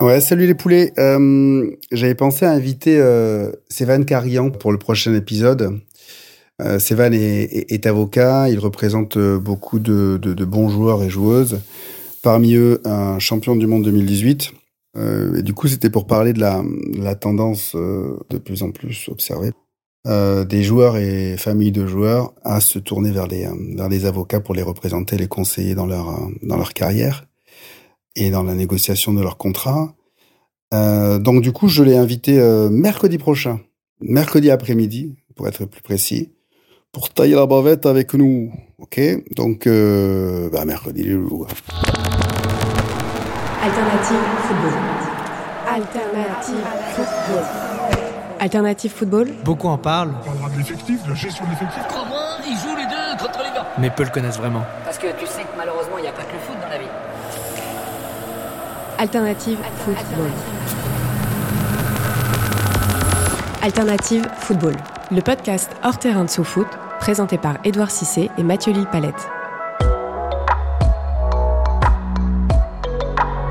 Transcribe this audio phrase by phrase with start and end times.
[0.00, 0.92] Ouais, salut les poulets.
[0.98, 5.80] Euh, J'avais pensé à inviter euh, Sévan Carian pour le prochain épisode.
[6.62, 11.02] Euh, Sévan est, est, est, avocat, il représente euh, beaucoup de, de, de, bons joueurs
[11.02, 11.60] et joueuses,
[12.22, 14.52] parmi eux un champion du monde 2018.
[14.96, 16.62] Euh, et du coup, c'était pour parler de la,
[16.96, 19.50] la tendance euh, de plus en plus observée
[20.48, 24.54] des joueurs et familles de joueurs à se tourner vers les, vers les avocats pour
[24.54, 27.26] les représenter, les conseiller dans leur, dans leur carrière
[28.16, 29.94] et dans la négociation de leur contrat.
[30.74, 33.60] Euh, donc du coup, je l'ai invité euh, mercredi prochain,
[34.00, 36.32] mercredi après-midi, pour être plus précis,
[36.92, 38.52] pour tailler la bavette avec nous.
[38.78, 39.00] Ok?
[39.34, 41.46] Donc, euh, bah, mercredi, les loups.
[43.62, 44.16] Alternative
[44.46, 44.72] football.
[45.68, 47.44] Alternative football.
[48.40, 49.28] Alternative football.
[49.44, 50.14] Beaucoup en parlent.
[50.20, 51.82] On parlera de l'effectif, de la gestion de l'effectif.
[51.88, 54.62] Comment ils jouent les deux contre les gars Mais peu le connaissent vraiment.
[54.84, 55.44] Parce que tu sais
[59.00, 60.30] Alternative football.
[63.62, 64.74] Alternative football.
[65.12, 66.66] Le podcast hors terrain de sous-foot,
[66.98, 69.28] présenté par Édouard Cissé et Mathieu Lille-Palette.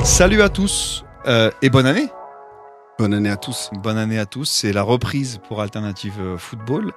[0.03, 2.11] Salut à tous euh, et bonne année.
[2.99, 3.69] Bonne année à tous.
[3.83, 4.45] Bonne année à tous.
[4.45, 6.93] C'est la reprise pour Alternative Football.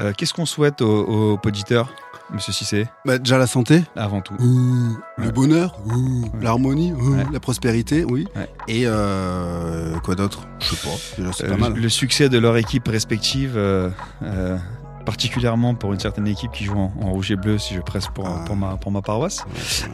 [0.00, 1.04] Euh, Qu'est-ce qu'on souhaite aux,
[1.36, 1.94] aux auditeurs,
[2.32, 2.88] Monsieur Cissé?
[3.04, 3.84] Bah, Déjà la santé.
[3.94, 4.34] Avant tout.
[4.40, 5.26] Ouh, ouais.
[5.26, 5.78] Le bonheur.
[5.86, 6.30] Ouais.
[6.40, 6.92] L'harmonie.
[6.92, 7.24] Ouais.
[7.32, 8.26] La prospérité, oui.
[8.66, 10.48] Et euh, quoi d'autre?
[10.58, 10.96] Je sais pas.
[11.18, 11.74] Déjà, c'est pas mal.
[11.74, 13.52] Le succès de leur équipe respective.
[13.56, 13.90] Euh,
[15.06, 18.08] particulièrement pour une certaine équipe qui joue en, en rouge et bleu, si je presse
[18.08, 18.42] pour, ah.
[18.46, 19.44] pour, ma, pour ma paroisse.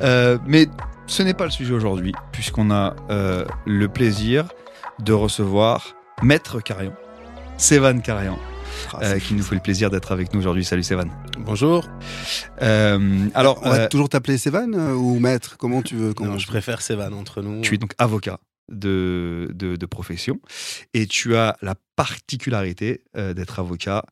[0.03, 0.69] Euh, mais
[1.09, 4.45] ce n'est pas le sujet aujourd'hui, puisqu'on a euh, le plaisir
[5.03, 6.93] de recevoir Maître Carion,
[7.57, 8.39] Sévan Carion.
[8.95, 10.65] Ah, euh, qui nous fait le plaisir d'être avec nous aujourd'hui.
[10.65, 11.09] Salut Sévan.
[11.39, 11.89] Bonjour.
[12.63, 16.47] Euh, alors, on va toujours t'appeler Sévan ou Maître Comment tu veux comment Non, je
[16.47, 17.61] préfère Sévan entre nous.
[17.63, 18.39] Tu es donc avocat
[18.71, 20.41] de, de, de profession
[20.95, 24.05] et tu as la particularité euh, d'être avocat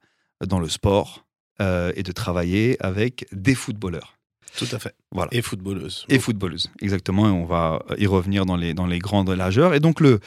[0.45, 1.27] dans le sport
[1.61, 4.18] euh, et de travailler avec des footballeurs.
[4.59, 4.95] Tout à fait.
[5.13, 5.29] Voilà.
[5.33, 6.05] Et footballeuse.
[6.09, 7.29] Et footballeuse, exactement.
[7.29, 9.73] Et on va y revenir dans les, dans les grandes largeurs.
[9.73, 10.19] Et donc, le,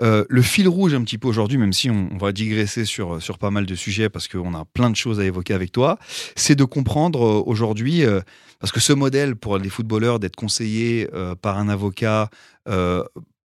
[0.00, 3.20] euh, le fil rouge un petit peu aujourd'hui, même si on, on, va digresser sur,
[3.22, 5.98] sur pas mal de sujets parce qu'on a plein de choses à évoquer avec toi,
[6.34, 8.20] c'est de comprendre euh, aujourd'hui, euh,
[8.58, 12.30] parce que ce modèle pour les footballeurs d'être conseillé euh, par un avocat,
[12.68, 13.04] euh,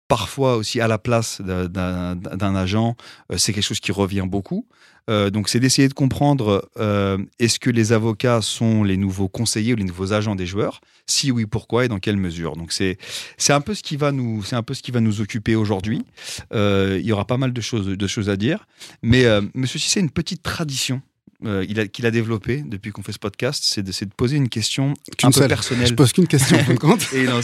[0.09, 2.95] parfois aussi à la place d'un agent,
[3.31, 4.67] euh, c'est quelque chose qui revient beaucoup.
[5.09, 9.73] Euh, donc c'est d'essayer de comprendre euh, est-ce que les avocats sont les nouveaux conseillers
[9.73, 10.81] ou les nouveaux agents des joueurs?
[11.07, 12.55] Si oui, pourquoi et dans quelle mesure?
[12.55, 12.97] Donc c'est
[13.37, 15.55] c'est un peu ce qui va nous c'est un peu ce qui va nous occuper
[15.55, 16.03] aujourd'hui.
[16.53, 18.67] Euh, il y aura pas mal de choses de choses à dire,
[19.01, 21.01] mais euh, Monsieur Cissé, une petite tradition
[21.45, 24.35] euh, qu'il a, qu a développé depuis qu'on fait ce podcast, c'est de, de, poser
[24.35, 24.93] une question
[25.23, 25.87] un peu personnelle.
[25.87, 27.13] Je pose qu'une question, en compte.
[27.13, 27.39] Et non,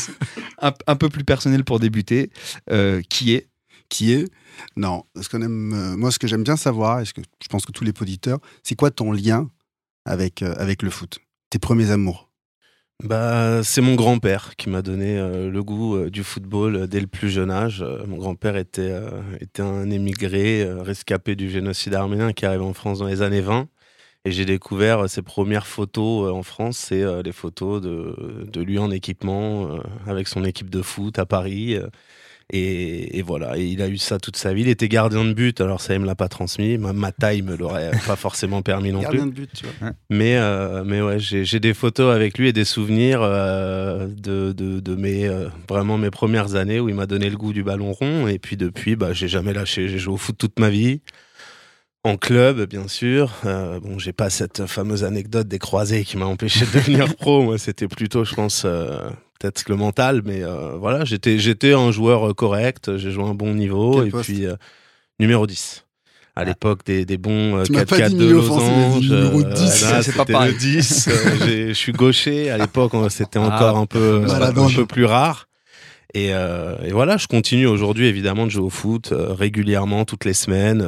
[0.61, 2.29] un, un, peu plus personnelle pour débuter.
[2.71, 3.47] Euh, qui est
[3.89, 4.29] Qui est
[4.75, 7.83] Non, euh, moi, ce que j'aime bien savoir, et ce que je pense que tous
[7.83, 9.49] les auditeurs, c'est quoi ton lien
[10.05, 11.19] avec, euh, avec le foot
[11.49, 12.29] Tes premiers amours?
[13.03, 17.29] Bah, c'est mon grand-père qui m'a donné euh, le goût du football dès le plus
[17.29, 17.83] jeune âge.
[18.07, 18.97] mon grand-père était,
[19.41, 23.67] était un émigré rescapé du génocide arménien qui arrive en France dans les années 20.
[24.27, 28.89] Et j'ai découvert ses premières photos en France, c'est les photos de, de, lui en
[28.89, 31.77] équipement avec son équipe de foot à Paris.
[32.53, 34.61] Et, et, voilà, et il a eu ça toute sa vie.
[34.61, 36.77] Il était gardien de but, alors ça, il me l'a pas transmis.
[36.77, 39.29] Ma, ma taille me l'aurait pas forcément permis non gardien plus.
[39.31, 39.91] de but, tu vois.
[40.11, 44.79] Mais, euh, mais ouais, j'ai des photos avec lui et des souvenirs euh, de, de,
[44.79, 47.93] de, mes, euh, vraiment mes premières années où il m'a donné le goût du ballon
[47.93, 48.27] rond.
[48.27, 49.89] Et puis depuis, bah, j'ai jamais lâché.
[49.89, 51.01] J'ai joué au foot toute ma vie.
[52.05, 53.31] En club, bien sûr.
[53.45, 57.41] Euh, bon, j'ai pas cette fameuse anecdote des croisés qui m'a empêché de devenir pro.
[57.41, 58.99] Moi, c'était plutôt, je pense, euh,
[59.39, 62.95] peut-être le mental, mais euh, voilà, j'étais j'étais un joueur correct.
[62.97, 64.55] J'ai joué un bon niveau Quel et puis euh,
[65.19, 65.81] numéro 10
[66.35, 66.43] à Ah.
[66.45, 69.11] l'époque des, des bons Tu m'as 4 pas 4 dit de milieu offensif, losange.
[69.11, 70.51] euh, 10, là, c'est pas pareil.
[70.53, 71.07] le 10.
[71.07, 71.13] euh,
[71.45, 72.49] j'ai- Je suis gaucher.
[72.51, 75.47] À l'époque, c'était Ah, encore un peu, un peu plus rare.
[76.13, 80.23] Et, euh, et voilà, je continue aujourd'hui évidemment de jouer au foot euh, régulièrement toutes
[80.25, 80.85] les semaines.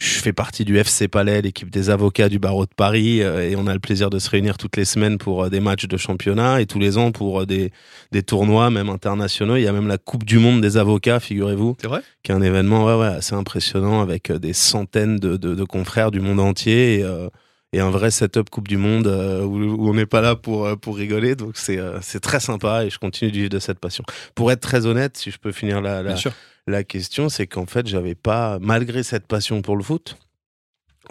[0.00, 3.54] Je fais partie du FC Palais, l'équipe des avocats du barreau de Paris, euh, et
[3.54, 5.96] on a le plaisir de se réunir toutes les semaines pour euh, des matchs de
[5.98, 7.70] championnat et tous les ans pour euh, des,
[8.10, 9.56] des tournois, même internationaux.
[9.56, 12.00] Il y a même la Coupe du Monde des avocats, figurez-vous, C'est vrai?
[12.22, 16.10] Qui est un événement ouais, ouais, assez impressionnant avec des centaines de, de, de confrères
[16.10, 17.28] du monde entier et, euh,
[17.72, 20.66] et un vrai setup Coupe du Monde euh, où, où on n'est pas là pour,
[20.66, 21.36] euh, pour rigoler.
[21.36, 24.04] Donc c'est euh, très sympa et je continue de vivre de cette passion.
[24.34, 26.32] Pour être très honnête, si je peux finir la, la, Bien sûr.
[26.66, 30.16] La question, c'est qu'en fait, j'avais pas, malgré cette passion pour le foot,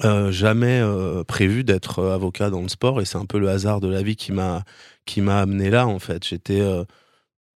[0.06, 3.50] euh, jamais euh, prévu d'être euh, avocat dans le sport et c'est un peu le
[3.50, 4.64] hasard de la vie qui m'a
[5.06, 6.26] qui m'a amené là en fait.
[6.26, 6.62] J'étais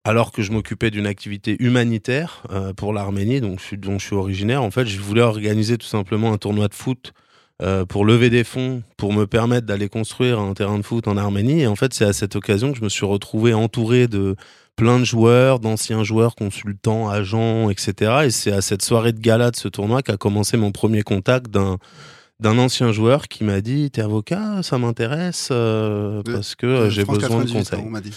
[0.06, 2.44] alors que je m'occupais d'une activité humanitaire
[2.78, 4.64] pour l'Arménie, donc dont je suis originaire.
[4.64, 7.14] En fait, je voulais organiser tout simplement un tournoi de foot
[7.62, 11.18] euh, pour lever des fonds, pour me permettre d'aller construire un terrain de foot en
[11.18, 11.62] Arménie.
[11.62, 14.36] Et en fait, c'est à cette occasion que je me suis retrouvé entouré de
[14.76, 18.24] plein de joueurs, d'anciens joueurs, consultants, agents, etc.
[18.26, 21.52] Et c'est à cette soirée de gala de ce tournoi qu'a commencé mon premier contact
[21.52, 21.78] d'un
[22.42, 26.90] d'un ancien joueur qui m'a dit t'es avocat ça m'intéresse euh, De- parce que euh,
[26.90, 28.12] j'ai besoin de 98, conseils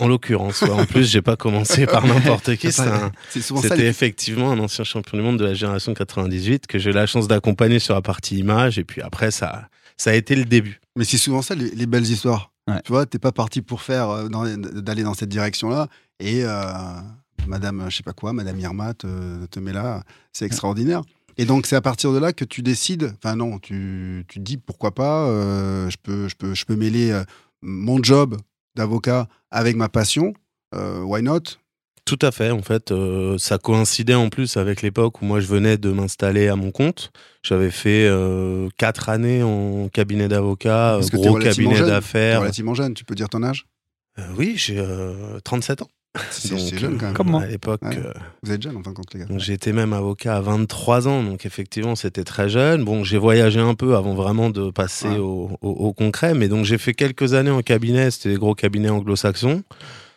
[0.00, 0.70] en l'occurrence ouais.
[0.70, 5.24] en plus j'ai pas commencé par n'importe qui c'était les- effectivement un ancien champion du
[5.24, 8.78] monde de la génération 98 que j'ai eu la chance d'accompagner sur la partie image
[8.78, 11.86] et puis après ça ça a été le début Mais c'est souvent ça les, les
[11.86, 12.52] belles histoires.
[12.68, 12.80] Ouais.
[12.84, 15.88] Tu vois, t'es pas parti pour faire euh, dans- d'aller dans cette direction-là
[16.20, 16.72] et euh,
[17.48, 19.06] Madame, je sais pas quoi, Madame Irma te,
[19.46, 20.02] te met là.
[20.32, 21.02] C'est extraordinaire.
[21.38, 23.14] Et donc c'est à partir de là que tu décides.
[23.16, 25.26] Enfin non, tu, tu te dis pourquoi pas.
[25.28, 27.22] euh, je peux, je peux, je peux mêler euh,
[27.62, 28.36] mon job
[28.76, 30.34] d'avocat avec ma passion.
[30.74, 31.40] euh, why not?
[32.04, 32.50] Tout à fait.
[32.50, 32.92] En fait,
[33.38, 37.10] ça coïncidait en plus avec l'époque où moi je venais de m'installer à mon compte.
[37.42, 38.08] J'avais fait
[38.78, 42.40] quatre années en cabinet d'avocat, gros cabinet d'affaires.
[42.40, 42.94] relativement jeune.
[42.94, 43.66] Tu peux dire ton âge?
[44.38, 45.88] Oui, j'ai euh, 37 ans.
[46.30, 47.14] C'est Donc, c'est jeune quand même.
[47.14, 47.42] Comme moi.
[47.42, 47.96] À l'époque, Ouais.
[47.98, 48.12] euh,
[48.42, 49.26] Vous êtes jeune en fin de compte les gars.
[49.54, 52.84] été même avocat à 23 ans, donc effectivement c'était très jeune.
[52.84, 55.18] Bon, j'ai voyagé un peu avant vraiment de passer Ouais.
[55.18, 58.54] au, au- au concret, mais donc j'ai fait quelques années en cabinet, c'était des gros
[58.54, 59.62] cabinets anglo-saxons.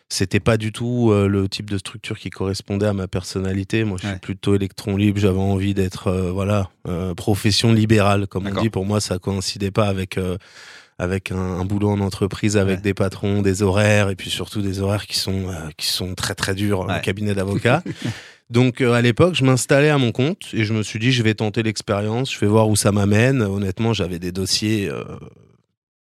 [0.08, 3.82] C'était pas du tout euh, le type de structure qui correspondait à ma personnalité.
[3.84, 5.18] Moi, je suis plutôt électron libre.
[5.18, 8.68] J'avais envie d'être, euh, voilà, euh, profession libérale, comme on dit.
[8.68, 10.36] Pour moi, ça coïncidait pas avec euh,
[10.98, 12.82] avec un, un boulot en entreprise, avec Ouais.
[12.82, 16.34] des patrons, des horaires, et puis surtout des horaires qui sont euh, qui sont très
[16.34, 17.00] très durs en Ouais.
[17.02, 17.82] cabinet d'avocat.
[18.50, 21.22] Donc euh, à l'époque, je m'installais à mon compte et je me suis dit je
[21.22, 23.40] vais tenter l'expérience, je vais voir où ça m'amène.
[23.42, 25.02] Honnêtement, j'avais des dossiers euh,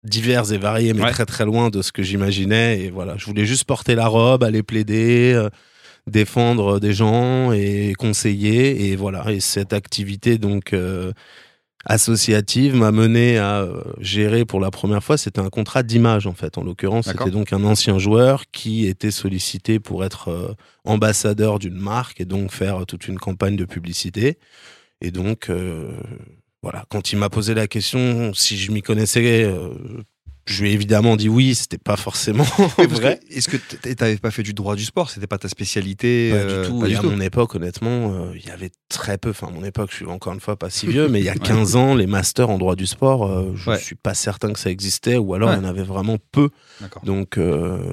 [0.04, 1.10] divers et variés, mais Ouais.
[1.12, 2.80] très très loin de ce que j'imaginais.
[2.80, 5.46] Et voilà, je voulais juste porter la robe, aller plaider,
[6.06, 8.90] défendre des gens et conseiller.
[8.90, 11.12] Et voilà, et cette activité donc euh,
[11.84, 15.16] associative m'a mené à euh, gérer pour la première fois.
[15.16, 16.58] C'était un contrat d'image en fait.
[16.58, 20.54] En l'occurrence, c'était donc un ancien joueur qui était sollicité pour être euh,
[20.84, 24.38] ambassadeur d'une marque et donc faire toute une campagne de publicité.
[25.00, 25.92] Et donc, euh,
[26.62, 29.70] voilà, quand il m'a posé la question si je m'y connaissais, euh,
[30.46, 32.44] je lui ai évidemment dit oui, c'était pas forcément
[32.78, 33.20] Oui, vrai.
[33.30, 33.56] Est-ce que
[33.94, 35.10] t'avais pas fait du droit du sport?
[35.10, 36.78] C'était pas ta spécialité Pas euh, du tout.
[36.80, 37.10] pas et du à tout.
[37.10, 39.30] mon époque, honnêtement, euh, il y avait très peu.
[39.30, 41.28] Enfin, à mon époque, je suis encore une fois pas si vieux, mais il y
[41.28, 43.78] a 15 ans, les masters en droit du sport, euh, je Ouais.
[43.78, 45.56] suis pas certain que ça existait, ou alors Ouais.
[45.56, 46.50] il y en avait vraiment peu.
[47.04, 47.38] Donc,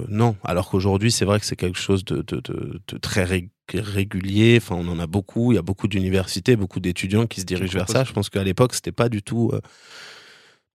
[0.10, 0.36] non.
[0.44, 4.60] Alors qu'aujourd'hui, c'est vrai que c'est quelque chose de, de, de- de très ré- régulier.
[4.62, 5.52] Enfin, on en a beaucoup.
[5.52, 8.04] Il y a beaucoup d'universités, beaucoup d'étudiants qui se dirigent vers ça.
[8.04, 9.52] Je pense qu'à l'époque, c'était pas du tout.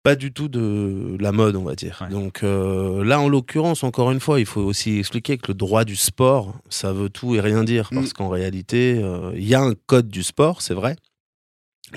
[0.03, 1.99] Pas du tout de la mode, on va dire.
[2.03, 2.09] Ouais.
[2.09, 5.85] Donc euh, là, en l'occurrence, encore une fois, il faut aussi expliquer que le droit
[5.85, 7.97] du sport, ça veut tout et rien dire, Mm.
[7.97, 10.97] parce qu'en réalité, euh, il y a un code du sport, c'est vrai,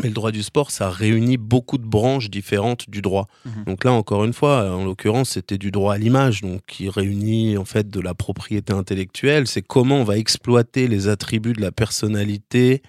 [0.01, 3.27] mais le droit du sport, ça réunit beaucoup de branches différentes du droit.
[3.46, 3.63] Mhm.
[3.65, 7.58] Donc là, encore une fois, en l'occurrence, c'était du droit à l'image, donc qui réunit
[7.58, 9.48] en fait de la propriété intellectuelle.
[9.48, 12.82] C'est comment on va exploiter les attributs de la personnalité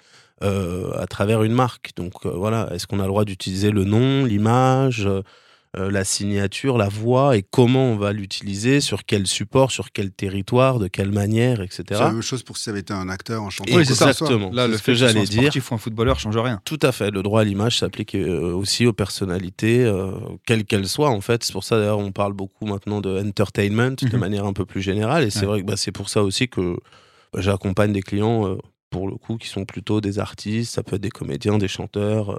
[0.42, 1.92] à travers une marque.
[1.96, 5.22] Donc euh, voilà, est-ce qu'on a le droit d'utiliser le nom, l'image, euh,
[5.78, 10.10] euh, la signature, la voix, et comment on va l'utiliser, sur quel support, sur quel
[10.10, 11.84] territoire, de quelle manière, etc.
[11.88, 13.74] C'est la même chose pour si ça avait été un acteur, un chanteur.
[13.76, 14.50] Oui, exactement.
[14.52, 15.42] Là, le ce fait que que j'allais dire.
[15.42, 16.60] sportif ou un footballeur change rien.
[16.64, 17.10] Tout à fait.
[17.10, 20.12] Le droit à l'image s'applique euh, aussi aux personnalités, euh,
[20.46, 21.44] quelles qu'elles soient, en fait.
[21.44, 24.18] C'est pour ça, d'ailleurs, on parle beaucoup maintenant de entertainment de Mhm.
[24.18, 25.24] manière un peu plus générale.
[25.24, 25.46] Et c'est Ouais.
[25.46, 26.76] vrai que bah, c'est pour ça aussi que
[27.34, 28.56] bah, j'accompagne des clients, euh,
[28.96, 30.74] pour le coup, qui sont plutôt des artistes.
[30.74, 32.30] Ça peut être des comédiens, des chanteurs.
[32.30, 32.38] euh,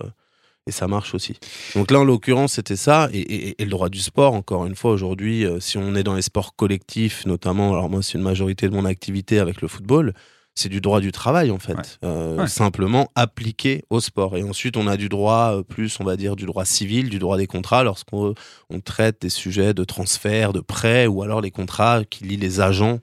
[0.65, 1.37] et ça marche aussi.
[1.75, 3.07] Donc là, en l'occurrence, c'était ça.
[3.13, 6.03] Et, et- et le droit du sport, encore une fois, aujourd'hui, euh, si on est
[6.03, 9.69] dans les sports collectifs, notamment, alors moi, c'est une majorité de mon activité avec le
[9.69, 10.13] football,
[10.55, 11.75] c'est du droit du travail, en fait.
[11.77, 11.83] Ouais.
[12.03, 12.47] Euh, Ouais.
[12.47, 14.35] Simplement appliqué au sport.
[14.35, 17.37] Et ensuite, on a du droit, plus, on va dire, du droit civil, du droit
[17.37, 18.33] des contrats, lorsqu'on
[18.69, 22.59] on traite des sujets de transfert, de prêt, ou alors les contrats qui lient les
[22.59, 22.99] agents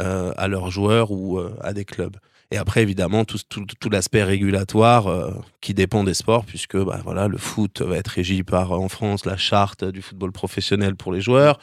[0.00, 2.16] euh, à leurs joueurs ou euh, à des clubs.
[2.52, 5.32] Et après, évidemment, tout, tout, tout l'aspect régulatoire euh,
[5.62, 9.24] qui dépend des sports, puisque bah, voilà, le foot va être régi par, en France,
[9.24, 11.58] la charte du football professionnel pour les joueurs,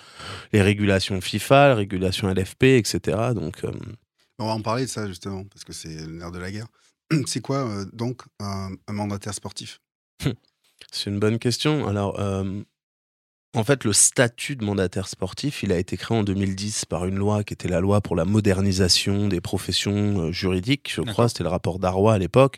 [0.52, 3.34] les régulations FIFA, les régulations LFP, etc.
[3.36, 3.72] Donc, euh,
[4.40, 6.68] On va en parler de ça justement, parce que c'est l'air de la guerre.
[7.28, 9.82] C'est quoi euh, donc un, un mandataire sportif?
[10.92, 11.88] C'est une bonne question.
[11.88, 12.20] Alors,
[13.56, 17.16] en fait, le statut de mandataire sportif, il a été créé en 2010 par une
[17.18, 21.30] loi qui était la loi pour la modernisation des professions euh, juridiques, je crois.
[21.30, 22.58] C'était le rapport Darrois à l'époque,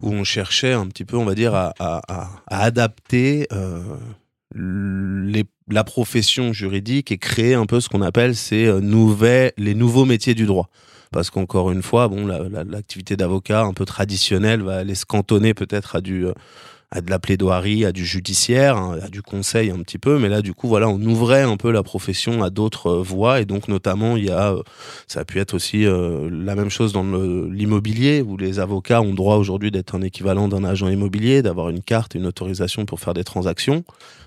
[0.00, 3.82] où on cherchait un petit peu, on va dire, à, à- à- à adapter euh,
[4.54, 9.74] les- la profession juridique et créer un peu ce qu'on appelle ces euh, nouvelles, les
[9.74, 10.68] nouveaux métiers du droit.
[11.12, 15.04] Parce qu'encore une fois, bon, la- la- l'activité d'avocat un peu traditionnelle va aller se
[15.04, 16.26] cantonner peut-être à du
[16.92, 20.28] à de la plaidoirie, à du judiciaire, hein, à du conseil un petit peu, mais
[20.28, 23.44] là du coup voilà, on ouvrait un peu la profession à d'autres euh, voies et
[23.44, 24.62] donc notamment il y a, euh,
[25.06, 29.02] ça a pu être aussi euh, la même chose dans le- l'immobilier où les avocats
[29.02, 32.98] ont droit aujourd'hui d'être un équivalent d'un agent immobilier, d'avoir une carte, une autorisation pour
[32.98, 33.84] faire des transactions.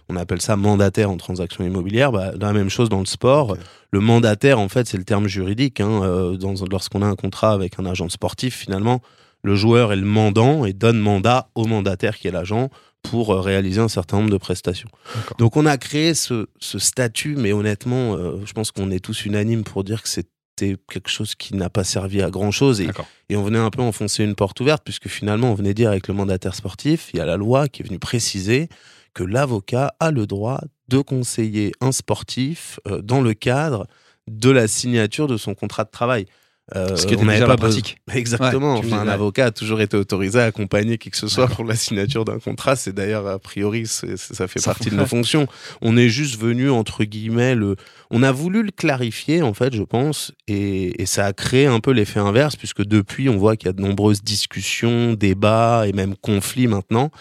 [0.10, 2.12] On appelle ça mandataire en transaction immobilière.
[2.12, 3.56] Bah, la même chose dans le sport.
[3.92, 5.80] Le mandataire, en fait, c'est le terme juridique.
[5.80, 6.38] Hein, euh,
[6.70, 9.02] lorsqu'on a un contrat avec un agent sportif, finalement,
[9.44, 12.70] le joueur est le mandant et donne mandat au mandataire qui est l'agent
[13.04, 14.90] pour euh, réaliser un certain nombre de prestations.
[15.38, 19.26] Donc on a créé ce, ce statut, mais honnêtement, euh, je pense qu'on est tous
[19.26, 23.36] unanimes pour dire que c'était quelque chose qui n'a pas servi à grand chose et
[23.36, 26.14] on venait un peu enfoncer une porte ouverte puisque finalement on venait dire avec le
[26.14, 28.70] mandataire sportif, il y a la loi qui est venue préciser
[29.14, 33.88] que l'avocat a le droit de conseiller un sportif euh, dans le cadre
[34.28, 36.28] de la signature de son contrat de travail.
[36.76, 37.98] Euh, Ce qui était on n'avait déjà pas la pratique.
[38.14, 38.76] Exactement.
[38.80, 41.66] Ouais, enfin, un avocat a toujours été autorisé à accompagner qui que ce soit pour
[41.66, 42.78] la signature d'un contrat.
[42.78, 45.46] C'est d'ailleurs, a priori, c'est- ça fait Ça partie de nos fonctions.
[45.82, 47.76] On est juste venu, entre guillemets, le...
[48.12, 51.82] on a voulu le clarifier, en fait, je pense, et, et ça a créé un
[51.82, 55.92] peu l'effet inverse, puisque depuis, on voit qu'il y a de nombreuses discussions, débats et
[55.92, 57.12] même conflits maintenant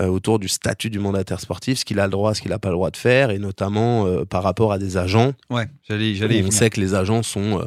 [0.00, 2.58] euh, autour du statut du mandataire sportif, ce qu'il a le droit, ce qu'il n'a
[2.58, 6.14] pas le droit de faire, et notamment euh, par rapport à des agents Ouais, j'allais,
[6.16, 6.42] j'allais.
[6.44, 7.64] on sait que les agents sont, euh,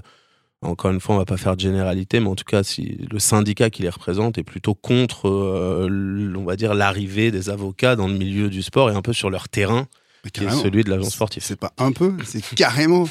[0.64, 3.20] encore une fois, on va pas faire de généralité, mais en tout cas, si le
[3.20, 8.08] syndicat qui les représente est plutôt contre, euh, on va dire, l'arrivée des avocats dans
[8.08, 9.88] le milieu du sport et un peu sur leur terrain,
[10.32, 11.44] qui est celui de l'agent sportif.
[11.44, 13.08] C'est pas un peu, c'est carrément.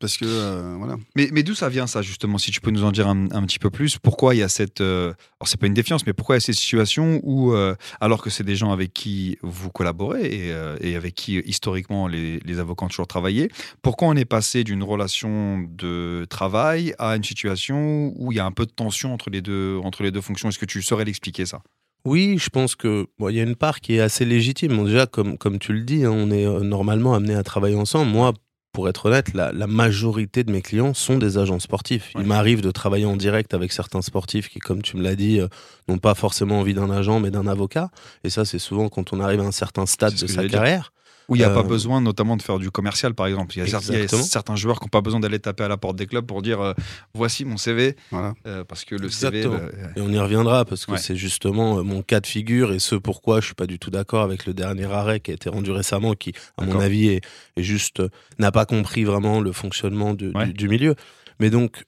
[0.00, 0.96] Parce que, euh, voilà.
[1.16, 3.42] Mais, mais d'où ça vient ça justement Si tu peux nous en dire un, un
[3.42, 6.12] petit peu plus, pourquoi il y a cette, euh, alors c'est pas une défiance, mais
[6.12, 9.38] pourquoi il y a ces situations où, euh, alors que c'est des gens avec qui
[9.42, 13.50] vous collaborez et, euh, et avec qui historiquement les, les avocats ont toujours travaillé,
[13.82, 18.44] pourquoi on est passé d'une relation de travail à une situation où il y a
[18.44, 20.48] un peu de tension entre les deux, entre les deux fonctions?
[20.48, 21.60] Est-ce que tu saurais l'expliquer ça?
[22.04, 24.84] Oui, je pense que il y a une part qui est assez légitime.
[24.84, 28.10] Déjà, comme, comme tu le dis, hein, on est normalement amené à travailler ensemble.
[28.12, 28.32] Moi,
[28.78, 32.12] pour être honnête, la, la majorité de mes clients sont des agents sportifs.
[32.14, 32.20] Ouais.
[32.22, 35.40] Il m'arrive de travailler en direct avec certains sportifs qui, comme tu me l'as dit,
[35.40, 35.48] euh,
[35.88, 37.90] n'ont pas forcément envie d'un agent, mais d'un avocat.
[38.22, 40.92] Et ça, c'est souvent quand on arrive à un certain stade de sa carrière.
[41.28, 43.54] Où il n'y a pas Euh, besoin notamment de faire du commercial par exemple.
[43.54, 44.22] Il y a, cer- il y a Exactement.
[44.22, 46.60] certains joueurs qui n'ont pas besoin d'aller taper à la porte des clubs pour dire
[46.60, 46.72] euh,
[47.12, 48.34] voici mon CV, Voilà.
[48.46, 49.58] euh, parce que le Exactement.
[49.58, 49.72] CV...
[49.82, 50.98] bah, Et on y reviendra parce que Ouais.
[50.98, 54.22] c'est justement mon cas de figure et ce pourquoi je suis pas du tout d'accord
[54.22, 57.20] avec le dernier arrêt qui a été rendu récemment, qui, à mon avis, est,
[57.56, 58.02] est juste
[58.38, 60.46] n'a pas compris vraiment le fonctionnement du, du- Ouais.
[60.52, 60.94] du milieu.
[61.40, 61.84] Mais donc,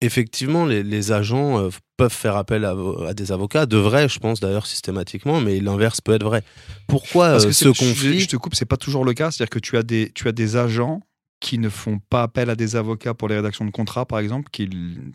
[0.00, 2.74] effectivement, les, les agents euh, peuvent faire appel à,
[3.08, 6.42] à des avocats, devraient, je pense d'ailleurs systématiquement, mais l'inverse peut être vrai.
[6.86, 9.30] Pourquoi Parce euh, que ce je- conflit Je te coupe, c'est pas toujours le cas.
[9.30, 11.02] C'est-à-dire que tu as des, tu as des agents
[11.40, 14.48] qui ne font pas appel à des avocats pour les rédactions de contrats, par exemple,
[14.50, 14.68] qui,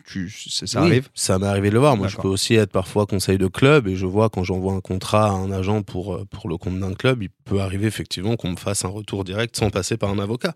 [0.05, 1.09] tu, ça Oui, arrive.
[1.13, 1.97] Ça m'est arrivé de le voir.
[1.97, 4.79] Moi, je peux aussi être parfois conseil de club et je vois quand j'envoie un
[4.79, 8.35] contrat à un agent pour, euh, pour le compte d'un club, il peut arriver effectivement
[8.37, 10.53] qu'on me fasse un retour direct sans passer par un avocat.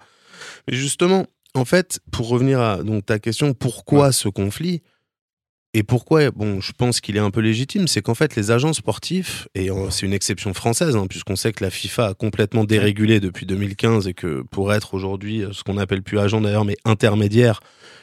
[0.70, 4.82] Mais justement, en fait, pour revenir à donc, ta question, pourquoi ce conflit
[5.74, 8.74] et pourquoi, bon, je pense qu'il est un peu légitime, c'est qu'en fait, les agents
[8.74, 13.20] sportifs, et c'est une exception française, hein, puisqu'on sait que la FIFA a complètement dérégulé
[13.20, 16.78] depuis 2015 et que pour être aujourd'hui euh, ce qu'on appelle plus agent d'ailleurs, mais
[16.86, 17.60] intermédiaire,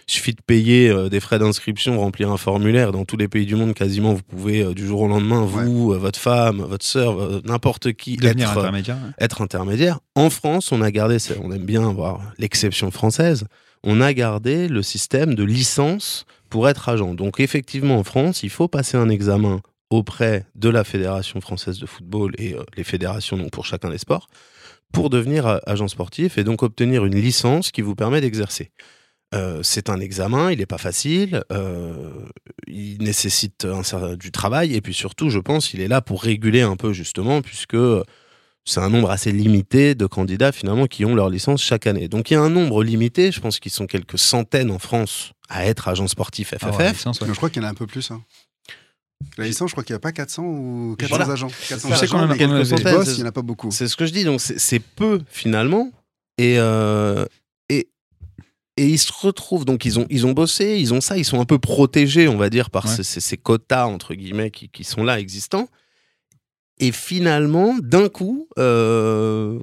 [0.06, 2.92] il suffit de payer euh, des frais d'inscription, remplir un formulaire.
[2.92, 5.98] Dans tous les pays du monde, quasiment, vous pouvez euh, du jour au lendemain, vous,
[5.98, 8.98] votre femme, votre sœur, n'importe qui, Devenir être, intermédiaire.
[9.18, 10.00] être intermédiaire.
[10.14, 13.46] En France, on a gardé, on aime bien voir l'exception française,
[13.82, 17.14] on a gardé le système de licence pour être agent.
[17.14, 21.86] Donc effectivement, en France, il faut passer un examen auprès de la Fédération française de
[21.86, 24.28] football et euh, les fédérations donc pour chacun des sports
[24.92, 28.70] pour devenir euh, agent sportif et donc obtenir une licence qui vous permet d'exercer.
[29.34, 31.42] Euh, c'est un examen, il n'est pas facile,
[32.68, 36.60] il nécessite un du travail et puis surtout, je pense, il est là pour réguler
[36.60, 37.76] un peu justement, puisque
[38.64, 42.08] c'est un nombre assez limité de candidats finalement qui ont leur licence chaque année.
[42.08, 45.32] Donc il y a un nombre limité, je pense qu'ils sont quelques centaines en France
[45.48, 46.64] à être agents sportifs FFF.
[46.72, 47.26] Ah ouais, licence, ouais.
[47.26, 48.10] Mais je crois qu'il y en a un peu plus.
[48.10, 48.22] hein.
[49.38, 51.32] La licence, je crois qu'il n'y a pas 400 ou 400 Voilà.
[51.32, 51.48] agents.
[51.68, 53.32] 400 Je sais qu'on en a quelques les centaines, boss, c'est- il n'y en a
[53.32, 53.70] pas beaucoup.
[53.70, 55.92] C'est ce que je dis, donc c'est peu finalement.
[56.36, 57.24] Et, euh,
[57.68, 57.88] et,
[58.76, 61.40] et ils se retrouvent, donc ils ont, ils ont bossé, ils ont ça, ils sont
[61.40, 62.96] un peu protégés, on va dire, par Ouais.
[62.96, 65.68] ces, ces- ces quotas, entre guillemets, qui, qui sont là, existants.
[66.78, 69.58] Et finalement, d'un coup, euh,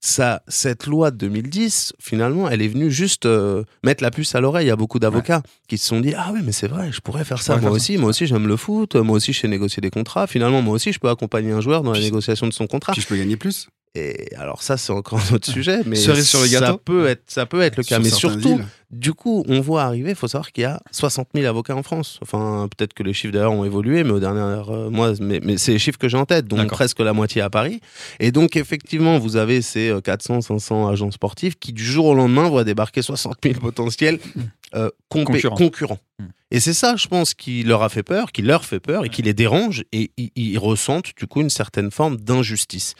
[0.00, 4.40] ça, cette loi de 2010, finalement, elle est venue juste euh, mettre la puce à
[4.40, 4.66] l'oreille.
[4.66, 7.00] Il y a beaucoup d'avocats qui se sont dit Ah oui, mais c'est vrai, je
[7.00, 7.54] pourrais faire ça.
[7.54, 8.96] pourrais Moi faire aussi, moi aussi, j'aime le foot.
[8.96, 10.26] Moi aussi, je sais négocier des contrats.
[10.26, 12.92] Finalement, moi aussi, je peux accompagner un joueur dans la négociation de son contrat.
[12.92, 13.68] Puis je peux gagner plus.
[13.96, 16.78] Et alors ça, c'est encore un autre sujet, mais Cerise sur le ça gâteau.
[16.78, 17.96] peut être, ça peut être le cas.
[17.96, 18.66] Sur Mais surtout, villes.
[18.92, 21.82] du coup, on voit arriver, il faut savoir qu'il y a 60 000 avocats en
[21.82, 22.20] France.
[22.22, 25.58] Enfin, peut-être que les chiffres d'ailleurs ont évolué, mais au dernier euh, mois, mais, mais
[25.58, 27.80] c'est les chiffres que j'ai en tête, donc presque la moitié à Paris.
[28.20, 32.14] Et donc, effectivement, vous avez ces euh, 400, 500 agents sportifs qui, du jour au
[32.14, 34.20] lendemain, voient débarquer 60 000 potentiels
[34.76, 35.56] euh, Concurrents.
[35.56, 35.98] concurrents.
[36.20, 36.24] Mm.
[36.52, 39.08] Et c'est ça, je pense, qui leur a fait peur, qui leur fait peur et
[39.08, 42.94] qui les dérange, et ils ressentent du coup une certaine forme d'injustice.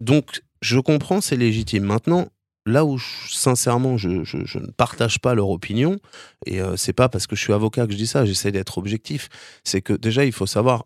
[0.00, 1.84] Donc, je comprends, c'est légitime.
[1.84, 2.28] Maintenant,
[2.66, 5.98] là où, sincèrement, je, je- ne partage pas leur opinion,
[6.46, 8.78] et euh, c'est pas parce que je suis avocat que je dis ça, j'essaie d'être
[8.78, 9.28] objectif,
[9.64, 10.84] c'est que déjà, il faut savoir,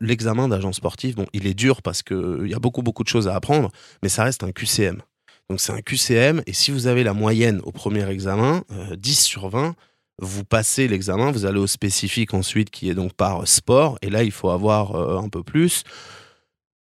[0.00, 3.28] l'examen d'agent sportif, bon, il est dur parce qu'il y a beaucoup, beaucoup de choses
[3.28, 3.70] à apprendre,
[4.02, 5.00] mais ça reste un QCM.
[5.48, 9.20] Donc, c'est un QCM, et si vous avez la moyenne au premier examen, euh, 10
[9.20, 9.74] sur 20,
[10.20, 14.24] vous passez l'examen, vous allez au spécifique ensuite, qui est donc par sport, et là,
[14.24, 15.84] il faut avoir euh, un peu plus.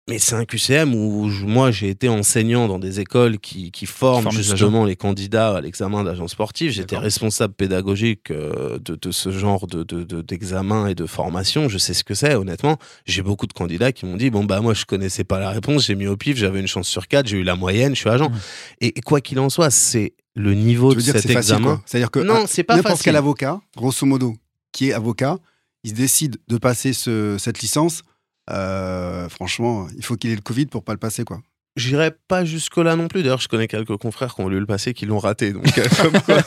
[0.10, 3.86] Mais c'est un QCM où je- moi j'ai été enseignant dans des écoles qui, qui
[3.86, 6.72] forment justement les candidats à l'examen d'agent sportif.
[6.72, 11.68] J'étais responsable pédagogique euh, de, de ce genre de, de- de- d'examen et de formation.
[11.68, 12.78] Je sais ce que c'est, honnêtement.
[13.06, 15.88] J'ai beaucoup de candidats qui m'ont dit Bon, bah, moi je connaissais pas la réponse,
[15.88, 18.10] j'ai mis au pif, j'avais une chance sur quatre, j'ai eu la moyenne, je suis
[18.10, 18.32] agent.
[18.80, 21.28] Et, et quoi qu'il en soit, c'est le niveau Tu de veux dire que cet
[21.28, 21.82] c'est facile, examen.
[21.86, 23.06] C'est-à-dire que Non, c'est pas n'importe facile.
[23.06, 24.36] quel avocat, grosso modo,
[24.72, 25.38] qui est avocat,
[25.84, 28.04] il décide de passer ce- cette licence.
[28.50, 31.42] Euh, franchement, il faut qu'il ait le Covid pour pas le passer, quoi.
[31.78, 33.22] J'irai pas jusque-là non plus.
[33.22, 35.54] D'ailleurs, je connais quelques confrères qui ont voulu le passer qui l'ont raté.
[35.54, 36.42] Donc, euh, comme quoi,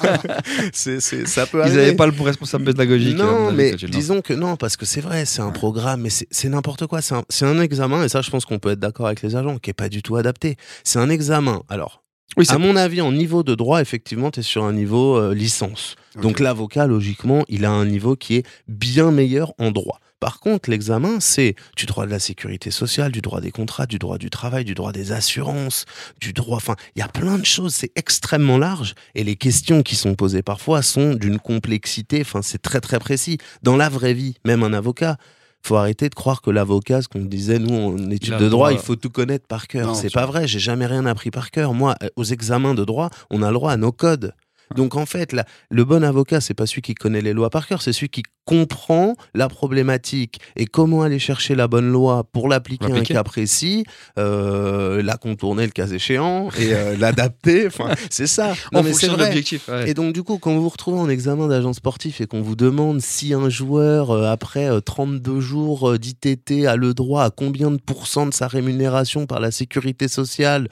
[0.72, 3.16] ça peut Ils n'avaient pas le pour responsable pédagogique.
[3.16, 6.48] Non, vous mais disons que non, parce que c'est vrai, c'est un programme, mais c'est
[6.48, 7.00] n'importe quoi.
[7.00, 9.70] C'est un, examen, et ça, je pense qu'on peut être d'accord avec les agents, qui
[9.70, 10.56] est pas du tout adapté.
[10.82, 11.62] C'est un examen.
[11.68, 12.02] Alors,
[12.36, 15.16] Oui, c'est à mon avis, en niveau de droit, effectivement, tu es sur un niveau
[15.16, 15.94] euh, licence.
[16.20, 20.00] Donc l'avocat, logiquement, il a un niveau qui est bien meilleur en droit.
[20.20, 23.98] Par contre, l'examen, c'est du droit de la sécurité sociale, du droit des contrats, du
[23.98, 25.86] droit du travail, du droit des assurances,
[26.20, 26.58] du droit.
[26.58, 28.94] Enfin, il y a plein de choses, c'est extrêmement large.
[29.14, 33.38] Et les questions qui sont posées parfois sont d'une complexité, enfin, c'est très très précis.
[33.62, 35.16] Dans la vraie vie, même un avocat,
[35.62, 38.72] faut arrêter de croire que l'avocat, ce qu'on disait nous en études de droit, droit.
[38.72, 39.94] il faut tout connaître par cœur.
[39.94, 41.74] C'est pas vrai, j'ai jamais rien appris par cœur.
[41.74, 44.32] Moi, euh, aux examens de droit, on a le droit à nos codes.
[44.76, 47.66] Donc en fait, la- le bon avocat, c'est pas celui qui connaît les lois par
[47.66, 52.48] cœur, c'est celui qui comprend la problématique et comment aller chercher la bonne loi pour
[52.48, 53.84] l'appliquer à un cas précis,
[54.18, 57.66] euh, la contourner le cas échéant et euh, l'adapter.
[57.66, 58.54] Enfin, c'est ça.
[58.72, 59.26] Non En mais c'est vrai.
[59.26, 59.68] l'objectif.
[59.68, 59.90] ouais.
[59.90, 62.56] Et donc, du coup, quand vous vous retrouvez en examen d'agent sportif et qu'on vous
[62.56, 67.70] demande si un joueur, euh, après euh, 32 jours d'ITT, a le droit à combien
[67.70, 70.68] de pourcents de sa rémunération par la sécurité sociale,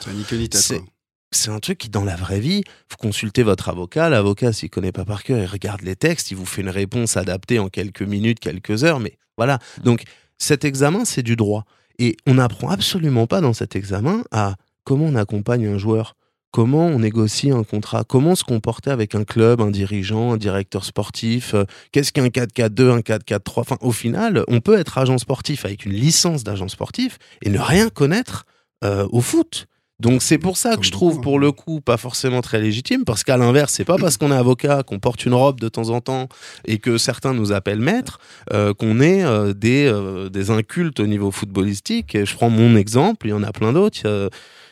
[0.59, 0.83] C'est
[1.31, 4.09] c'est un truc qui, dans la vraie vie, vous consultez votre avocat.
[4.09, 7.17] L'avocat, s'il connaît pas par cœur, il regarde les textes, il vous fait une réponse
[7.17, 9.01] adaptée en quelques minutes, quelques heures.
[9.01, 9.59] Mais voilà.
[9.85, 10.05] Donc,
[10.39, 11.65] cet examen, c'est du droit.
[11.99, 16.15] Et on n'apprend absolument pas dans cet examen à comment on accompagne un joueur,
[16.51, 20.85] comment on négocie un contrat, comment se comporter avec un club, un dirigeant, un directeur
[20.85, 23.61] sportif, euh, qu'est-ce qu'un 4-4-2, un 4-4-3.
[23.61, 27.59] Enfin, au final, on peut être agent sportif avec une licence d'agent sportif et ne
[27.59, 28.47] rien connaître
[28.85, 29.67] euh, au foot.
[30.01, 31.41] Donc c'est pour ça que je trouve pour hein.
[31.41, 34.85] le coup pas forcément très légitime parce qu'à l'inverse c'est pas parce qu'on est avocat
[34.85, 36.29] qu'on porte une robe de temps en temps
[36.65, 38.21] et que certains nous appellent maître
[38.53, 42.77] euh, qu'on est euh, des euh, des incultes au niveau footballistique et je prends mon
[42.77, 44.31] exemple il y en a plein d'autres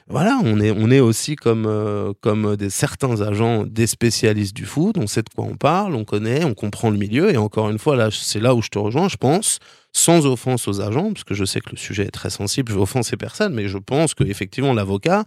[0.09, 4.65] voilà on est on est aussi comme euh, comme des certains agents des spécialistes du
[4.65, 7.71] foot on sait de quoi on parle on connaît on comprend le milieu et encore
[7.71, 9.59] une fois là c'est là où je te rejoins je pense
[9.97, 12.77] sans offense aux agents, parce que je sais que le sujet est très sensible, je
[12.77, 15.25] vais offenser personne, mais je pense que effectivement l'avocat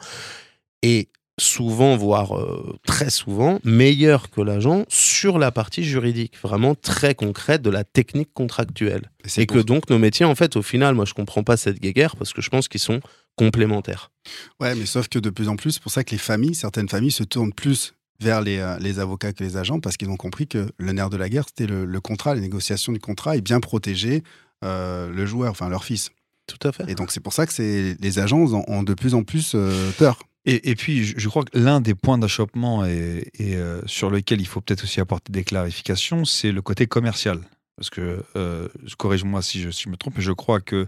[0.84, 7.16] est souvent, voire euh, très souvent, meilleur que l'agent sur la partie juridique, vraiment très
[7.16, 9.10] concrète de la technique contractuelle.
[9.38, 12.16] Et que donc nos métiers, en fait, au final, moi je comprends pas cette guéguerre
[12.16, 13.00] parce que je pense qu'ils sont
[13.46, 14.12] complémentaires.
[14.60, 16.90] Ouais, mais sauf que de plus en plus, c'est pour ça que les familles, certaines
[16.90, 20.18] familles se tournent plus vers les, euh, les avocats que les agents parce qu'ils ont
[20.18, 23.38] compris que le nerf de la guerre, c'était le, le contrat, les négociations du contrat
[23.38, 24.24] et bien protéger
[24.64, 26.12] euh, le joueur, enfin leur fils.
[26.48, 26.90] Tout à fait.
[26.90, 29.54] Et donc c'est pour ça que c'est les agents ont, ont de plus en plus
[29.56, 30.20] euh, peur.
[30.46, 34.10] Et, et puis, je, je crois que l'un des points d'achoppement et, et, euh, sur
[34.10, 37.40] lequel il faut peut-être aussi apporter des clarifications, c'est le côté commercial.
[37.76, 40.88] Parce que, euh, corrige-moi si je, si je me trompe, mais je crois que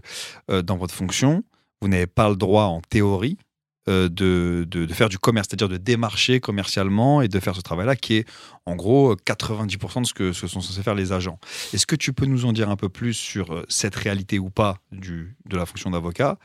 [0.50, 1.44] euh, dans votre fonction,
[1.82, 3.36] vous n'avez pas le droit, en théorie,
[3.88, 7.60] euh, de, de, de faire du commerce, c'est-à-dire de démarcher commercialement et de faire ce
[7.60, 8.28] travail-là qui est
[8.64, 11.40] en gros 90% de ce que, ce que sont censés faire les agents.
[11.72, 14.50] Est-ce que tu peux nous en dire un peu plus sur euh, cette réalité ou
[14.50, 16.38] pas du, de la fonction d'avocat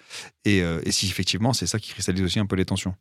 [0.46, 2.96] et, euh, et si effectivement c'est ça qui cristallise aussi un peu les tensions?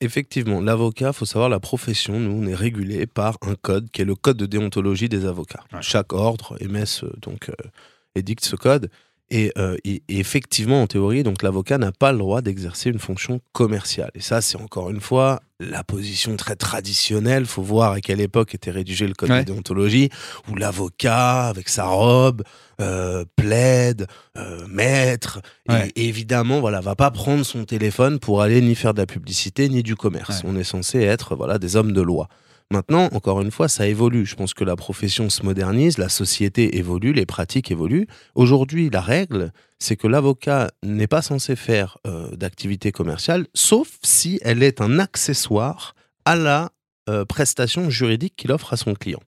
[0.00, 4.06] Effectivement, l'avocat, faut savoir, la profession, nous, on est régulé par un code qui est
[4.06, 5.64] le code de déontologie des avocats.
[5.72, 5.82] Ouais.
[5.82, 7.68] Chaque ordre émet ce, donc, euh,
[8.14, 8.90] édicte ce code.
[9.32, 12.98] Et, euh, et- et effectivement, en théorie, donc l'avocat n'a pas le droit d'exercer une
[12.98, 14.10] fonction commerciale.
[14.16, 17.46] Et ça, c'est encore une fois la position très traditionnelle.
[17.46, 19.40] faut voir à quelle époque était rédigé le code Ouais.
[19.44, 20.08] de déontologie,
[20.50, 22.42] où l'avocat, avec sa robe,
[22.80, 25.92] euh, plaide, euh, maître, et- Ouais.
[25.94, 29.68] et évidemment, voilà, va pas prendre son téléphone pour aller ni faire de la publicité
[29.68, 30.42] ni du commerce.
[30.42, 30.50] Ouais.
[30.50, 32.28] On est censé être voilà des hommes de loi.
[32.72, 34.24] Maintenant, encore une fois, ça évolue.
[34.24, 38.06] Je pense que la profession se modernise, la société évolue, les pratiques évoluent.
[38.36, 44.38] Aujourd'hui, la règle, c'est que l'avocat n'est pas censé faire euh, d'activité commerciale, sauf si
[44.42, 46.70] elle est un accessoire à la
[47.08, 49.20] euh, prestation juridique qu'il offre à son client.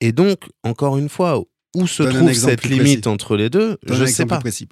[0.00, 1.42] Et donc, encore une fois,
[1.74, 3.08] où se Donne trouve cette limite précis.
[3.08, 3.78] entre les deux?
[3.84, 4.38] Donne Je un sais pas.
[4.38, 4.66] plus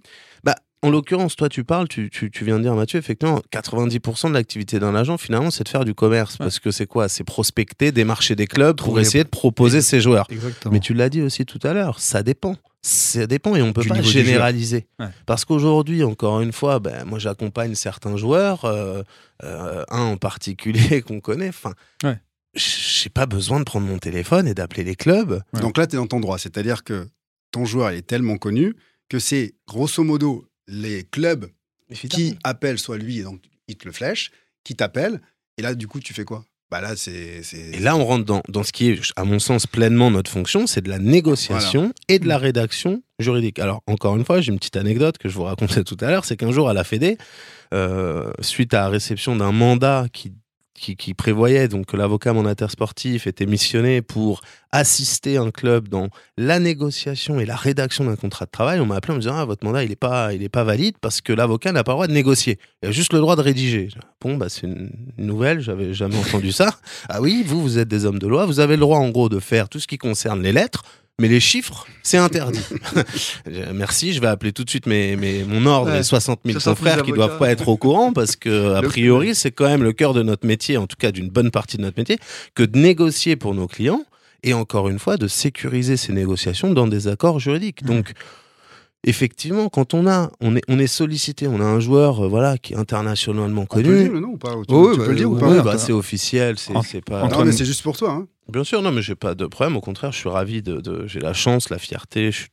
[0.82, 4.34] en l'occurrence, toi, tu parles, tu, tu, tu viens de dire, Mathieu, effectivement, 90% de
[4.34, 6.34] l'activité d'un agent, finalement, c'est de faire du commerce.
[6.34, 6.38] Ouais.
[6.46, 7.08] Parce que c'est quoi?
[7.08, 10.26] C'est prospecter, démarcher des clubs pour Trouver essayer de proposer ses joueurs.
[10.30, 10.72] Exactement.
[10.72, 12.56] Mais tu l'as dit aussi tout à l'heure, ça dépend.
[12.80, 14.86] Ça dépend et on peut Du pas généraliser.
[15.00, 15.08] Ouais.
[15.26, 19.02] Parce qu'aujourd'hui, encore une fois, ben, moi j'accompagne certains joueurs, euh,
[19.42, 21.48] euh, un en particulier qu'on connaît.
[21.48, 21.72] Enfin,
[22.04, 22.20] Ouais.
[22.54, 25.42] j'ai pas besoin de prendre mon téléphone et d'appeler les clubs.
[25.52, 25.60] Ouais.
[25.60, 26.38] Donc là, tu es dans ton droit.
[26.38, 27.08] C'est-à-dire que
[27.50, 28.74] ton joueur il est tellement connu
[29.08, 31.46] que c'est grosso modo les clubs
[32.08, 34.30] qui appellent soit lui, et donc il te le flèche,
[34.64, 35.20] qui t'appellent.
[35.56, 36.44] Et là, du coup, tu fais quoi?
[36.70, 37.42] Bah là, c'est.
[37.42, 40.30] c'est- Et là, on rentre dans, dans ce qui est, à mon sens, pleinement notre
[40.30, 43.58] fonction, c'est de la négociation et de la rédaction juridique.
[43.58, 46.26] Alors, encore une fois, j'ai une petite anecdote que je vous racontais tout à l'heure,
[46.26, 47.16] c'est qu'un jour à la Fédé,
[47.72, 50.32] euh, suite à la réception d'un mandat qui,
[50.78, 54.40] qui, prévoyait donc que l'avocat mandataire sportif était missionné pour
[54.72, 58.96] assister un club dans la négociation et la rédaction d'un contrat de travail, on m'a
[58.96, 61.20] appelé en me disant ah, votre mandat il est pas il est pas valide parce
[61.20, 63.88] que l'avocat n'a pas le droit de négocier, il a juste le droit de rédiger.
[64.20, 66.70] Bon bah c'est une nouvelle, j'avais jamais entendu ça.
[67.08, 69.28] Ah oui, vous vous êtes des hommes de loi, vous avez le droit en gros
[69.28, 70.84] de faire tout ce qui concerne les lettres.
[71.20, 72.60] Mais les chiffres, c'est interdit.
[73.74, 75.98] Merci, je vais appeler tout de suite mes, mes- mon ordre Ouais.
[75.98, 78.82] et 60 000 60 000 confrères qui doivent pas être au courant parce que, a
[78.82, 81.76] priori, c'est quand même le cœur de notre métier, en tout cas d'une bonne partie
[81.76, 82.18] de notre métier,
[82.54, 84.04] que de négocier pour nos clients
[84.44, 87.82] et encore une fois de sécuriser ces négociations dans des accords juridiques.
[87.84, 88.12] Donc,
[89.04, 92.58] effectivement, quand on a, on est, on est sollicité, on a un joueur, euh, voilà,
[92.58, 94.02] qui est internationalement On peut le connu.
[94.04, 95.48] dire le nom ou pas Tu, Oui, tu bah, peux le dire ou oui, pas
[95.50, 97.28] Oui, Ouais, bah, c'est officiel, c'est pas.
[97.28, 98.10] Non, mais c'est juste pour toi.
[98.12, 98.26] Hein.
[98.48, 99.76] Bien sûr, non, mais j'ai pas de problème.
[99.76, 102.30] Au contraire, je suis ravi de, de- j'ai la chance, la fierté.
[102.32, 102.48] Je suis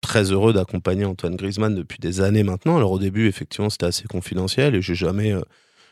[0.00, 2.76] très heureux d'accompagner Antoine Griezmann depuis des années maintenant.
[2.76, 5.40] Alors au début, effectivement, c'était assez confidentiel et j'ai jamais, euh,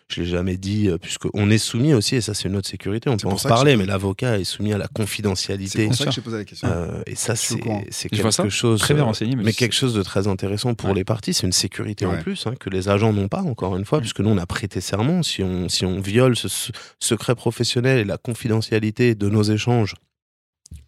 [0.08, 2.68] je l'ai jamais dit, euh, puisque on est soumis aussi, et ça c'est une autre
[2.68, 3.10] sécurité.
[3.10, 5.86] On C'est peut en parler, je- mais l'avocat est soumis à la C'est confidentialité.
[5.86, 6.68] pour ça que j'ai posé la question.
[6.70, 7.56] Euh, et ça, c'est
[7.90, 8.48] c'est quelque ça.
[8.48, 9.34] chose Très bien euh, renseigné.
[9.34, 10.94] mais c'est- quelque chose de très intéressant pour Ouais.
[10.94, 13.84] les parties, c'est une sécurité en plus hein, que les agents n'ont pas, encore une
[13.84, 15.24] fois, puisque nous on a prêté serment.
[15.24, 19.94] Si on, si on viole ce se- secret professionnel et la confidentialité de nos échanges,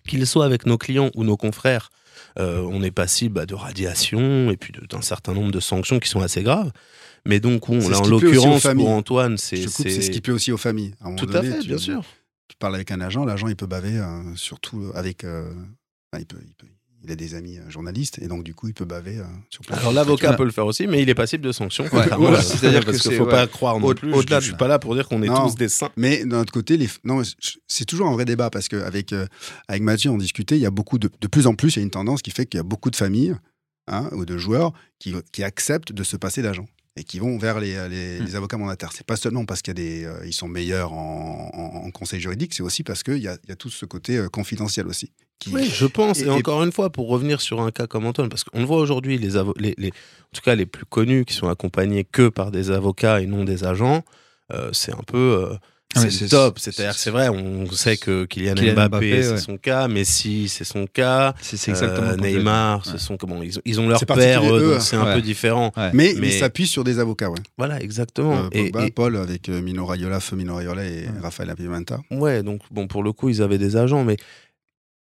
[0.06, 1.90] qu'ils soient avec nos clients ou nos confrères,
[2.38, 6.08] euh, on est passible bah, de radiation et puis d'un certain nombre de sanctions qui
[6.08, 6.70] sont assez graves.
[7.26, 9.56] Mais donc, là ce en l'occurrence, pour Antoine, c'est.
[9.68, 10.94] c'est- c'est ce qui plaît aussi aux familles.
[11.00, 12.02] À un moment Tout à fait, tu- bien sûr.
[12.48, 15.24] Tu parles avec un agent, l'agent il peut baver, euh, surtout avec.
[15.24, 15.52] euh,
[16.18, 16.66] il, peut, il, peut-
[17.04, 19.62] il a des amis euh, journalistes et donc du coup il peut baver euh, sur
[19.62, 21.84] plein de Alors l'avocat peut le faire aussi, mais il est passible de sanctions.
[21.92, 23.30] Ouais, voilà, c'est-à-dire parce qu'il faut ouais.
[23.30, 24.12] pas croire non Au- plus.
[24.12, 25.46] au-delà je, je suis pas là pour dire qu'on est Non.
[25.48, 25.90] tous des saints.
[25.96, 27.22] Mais d'un autre côté, les, non,
[27.68, 29.30] c'est toujours un vrai débat parce qu'avec avec,
[29.68, 31.82] avec Mathieu, on discutait, il y a beaucoup de, de plus en plus, il y
[31.82, 33.36] a une tendance qui fait qu'il y a beaucoup de familles
[33.86, 36.66] hein, ou de joueurs qui, qui acceptent de se passer d'agent
[36.98, 38.24] et qui vont vers les, les, Hmm.
[38.24, 38.92] les avocats mandataires.
[38.92, 42.52] C'est pas seulement parce qu'ils des, euh, ils sont meilleurs en, en- en conseil juridique,
[42.54, 45.12] c'est aussi parce qu'il y y a tout ce côté euh, confidentiel aussi.
[45.38, 46.18] Qui, Oui, je pense.
[46.18, 48.58] Et, Et- et- encore une fois, pour revenir sur un cas comme Antoine, parce qu'on
[48.58, 49.30] le voit aujourd'hui, les,
[49.78, 53.26] les- en tout cas les plus connus, qui sont accompagnés que par des avocats et
[53.26, 54.02] non des agents,
[54.52, 55.56] euh, c'est un peu.
[55.96, 56.58] Ah, c'est top.
[56.58, 59.38] C'est-à-dire, c'est- c'est vrai, on sait que Kylian, Kylian Mbappé, Mbappé, c'est ouais.
[59.38, 63.58] son cas, Messi, c'est son cas, C'est c'est exactement euh, Neymar, ce sont comment ils,
[63.58, 64.42] ont- ils ont leur C'est père,
[64.80, 65.72] c'est un peu différent.
[65.76, 65.90] Ouais.
[65.94, 67.38] mais, Mais- mais il s'appuie sur des avocats, ouais.
[67.56, 68.36] Voilà, exactement.
[68.36, 71.08] Euh, et, Pogba, et- Paul avec euh, Mino Raiola, feu Mino Raiola et Ouais.
[71.22, 71.98] Raphaël Pimenta.
[72.10, 74.16] Ouais, donc bon, pour le coup, ils avaient des agents, mais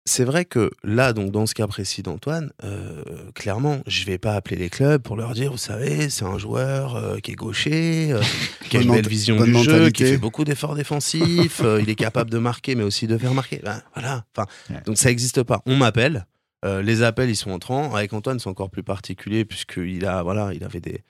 [0.05, 3.03] c'est vrai que là, donc dans ce cas précis d'Antoine, euh,
[3.35, 6.95] clairement, je vais pas appeler les clubs pour leur dire, vous savez, c'est un joueur
[6.95, 8.21] euh, qui est gaucher, euh,
[8.69, 12.29] qui a une belle vision du jeu, qui fait beaucoup d'efforts défensifs, il est capable
[12.29, 13.61] de marquer, mais aussi de faire marquer.
[13.63, 14.25] Ben, voilà.
[14.35, 14.81] Enfin, Ouais.
[14.85, 15.61] donc ça n'existe pas.
[15.65, 16.25] On m'appelle.
[16.63, 17.93] les appels, ils sont entrants.
[17.95, 21.01] Avec Antoine, c'est encore plus particulier puisqu'il a, voilà, il avait des,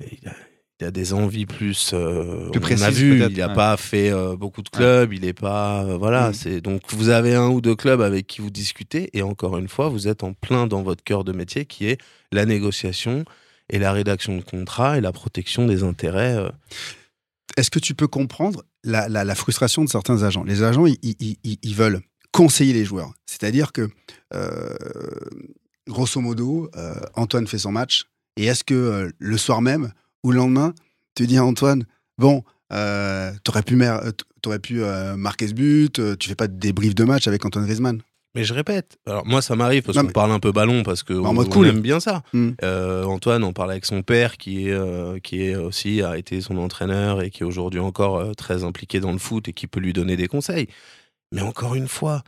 [0.00, 0.32] il a,
[0.80, 1.90] il a des envies plus.
[1.92, 3.54] euh, Plus on a vu, il n'a ouais.
[3.54, 5.12] pas fait euh, beaucoup de clubs.
[5.12, 6.30] Il est pas, euh, voilà.
[6.30, 6.34] Mm.
[6.34, 9.68] C'est donc vous avez un ou deux clubs avec qui vous discutez et encore une
[9.68, 11.98] fois, vous êtes en plein dans votre cœur de métier qui est
[12.32, 13.24] la négociation
[13.68, 16.36] et la rédaction de contrats et la protection des intérêts.
[16.36, 16.48] euh.
[17.56, 20.44] Est-ce que tu peux comprendre la, la- la frustration de certains agents?
[20.44, 22.00] Les agents, ils, ils- ils- ils veulent
[22.32, 23.12] conseiller les joueurs.
[23.26, 23.88] C'est-à-dire que,
[25.88, 26.70] grosso modo,
[27.14, 28.04] Antoine fait son match,
[28.36, 29.92] et est-ce que le soir même
[30.24, 30.74] ou le lendemain,
[31.14, 31.84] tu dis à Antoine,
[32.18, 33.78] bon, euh, t'aurais pu,
[34.42, 37.44] t'aurais pu euh, marquer ce but, euh, tu fais pas de débrief de match avec
[37.44, 38.00] Antoine Griezmann
[38.34, 38.96] Mais je répète.
[39.06, 41.44] Alors moi, ça m'arrive parce qu'on mais- parle un peu ballon parce que En on,
[41.46, 41.66] cool.
[41.68, 42.22] aime bien ça.
[42.32, 42.50] Mm.
[42.62, 46.40] Euh, Antoine en parle avec son père qui est euh, qui est aussi a été
[46.40, 49.66] son entraîneur et qui est aujourd'hui encore euh, très impliqué dans le foot et qui
[49.66, 50.68] peut lui donner des conseils.
[51.32, 52.22] Mais encore une fois,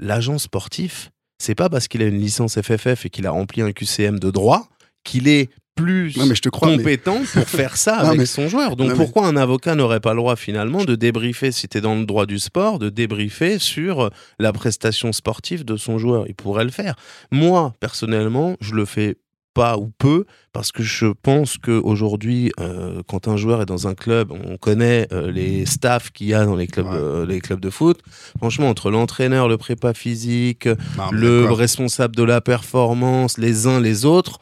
[0.00, 3.72] l'agent sportif, c'est pas parce qu'il a une licence FFF et qu'il a rempli un
[3.72, 4.68] QCM de droit
[5.04, 6.68] qu'il est plus Non, mais je te crois.
[6.68, 8.76] mais- compétent pour faire ça Non, avec mais- son joueur.
[8.76, 11.78] Donc Non, mais- pourquoi un avocat n'aurait pas le droit finalement de débriefer, si tu
[11.78, 16.24] es dans le droit du sport, de débriefer sur la prestation sportive de son joueur?
[16.28, 16.94] Il pourrait le faire.
[17.32, 19.16] Moi, personnellement, je le fais
[19.52, 23.94] pas ou peu parce que je pense qu'aujourd'hui, euh, quand un joueur est dans un
[23.94, 26.96] club, on connaît euh, les staffs qu'il y a dans les clubs, Ouais.
[26.96, 28.00] euh, les clubs de foot.
[28.38, 34.04] Franchement, entre l'entraîneur, le prépa physique, Non, le responsable de la performance, les uns les
[34.04, 34.40] autres,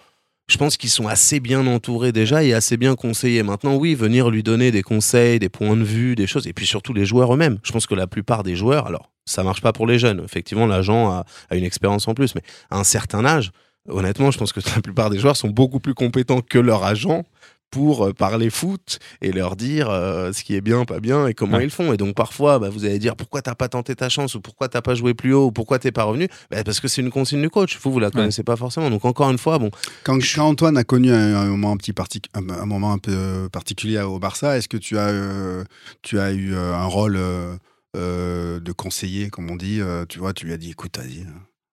[0.53, 3.43] je pense qu'ils sont assez bien entourés déjà et assez bien conseillés.
[3.43, 6.67] Maintenant, oui, venir lui donner des conseils, des points de vue, des choses, et puis
[6.67, 7.59] surtout les joueurs eux-mêmes.
[7.63, 10.67] Je pense que la plupart des joueurs, alors ça marche pas pour les jeunes, effectivement,
[10.67, 13.51] l'agent a, a une expérience en plus, mais à un certain âge,
[13.89, 17.25] honnêtement, je pense que la plupart des joueurs sont beaucoup plus compétents que leur agent
[17.73, 21.35] pour euh, parler foot et leur dire euh, ce qui est bien, pas bien et
[21.35, 21.65] comment Ouais.
[21.65, 21.93] ils font.
[21.93, 24.69] Et donc parfois, bah, vous allez dire pourquoi t'as pas tenté ta chance ou pourquoi
[24.69, 26.29] t'as pas joué plus haut ou pourquoi t'es pas revenu?
[26.51, 27.79] Bah, parce que c'est une consigne du coach.
[27.83, 28.91] Vous, vous la connaissez pas forcément.
[28.91, 29.71] Donc encore une fois, bon,
[30.05, 32.99] Quand, quand Antoine a connu un, un moment un petit partic- un, un moment un
[32.99, 35.65] peu particulier au Barça, est-ce que tu as euh,
[36.03, 37.57] tu as eu euh, un rôle euh,
[37.97, 41.21] euh, de conseiller, comme on dit euh, Tu vois, tu lui as dit, écoute, vas-y,
[41.21, 41.31] euh,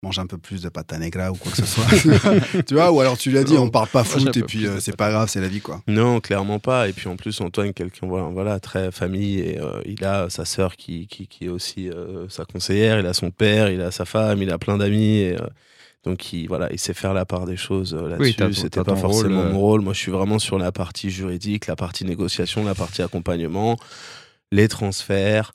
[0.03, 1.85] mange un peu plus de pata negra ou quoi que ce soit.
[2.67, 4.79] tu vois, ou alors tu lui as dit, on parle pas foot et puis euh,
[4.79, 5.81] c'est pas grave, c'est la vie quoi.
[5.87, 6.87] Non, clairement pas.
[6.87, 10.45] Et puis en plus, Antoine, quelqu'un voilà, voilà, très famille, et euh, il a sa
[10.45, 13.91] sœur qui, qui, qui est aussi euh, sa conseillère, il a son père, il a
[13.91, 15.17] sa femme, il a plein d'amis.
[15.19, 15.47] Et, euh,
[16.03, 18.61] donc il, voilà, il sait faire la part des choses euh, Oui, là-dessus.
[18.61, 19.81] C'était pas forcément rôle, mon rôle.
[19.81, 23.77] Moi, je suis vraiment sur la partie juridique, la partie négociation, la partie accompagnement,
[24.51, 25.53] les transferts,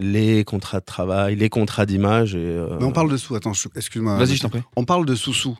[0.00, 2.34] les contrats de travail, les contrats d'image.
[2.34, 4.16] Et, euh, Mais on parle de sous, attends, excuse-moi.
[4.16, 4.62] Vas-y, je t'en prie.
[4.76, 5.56] On parle de sous-sous.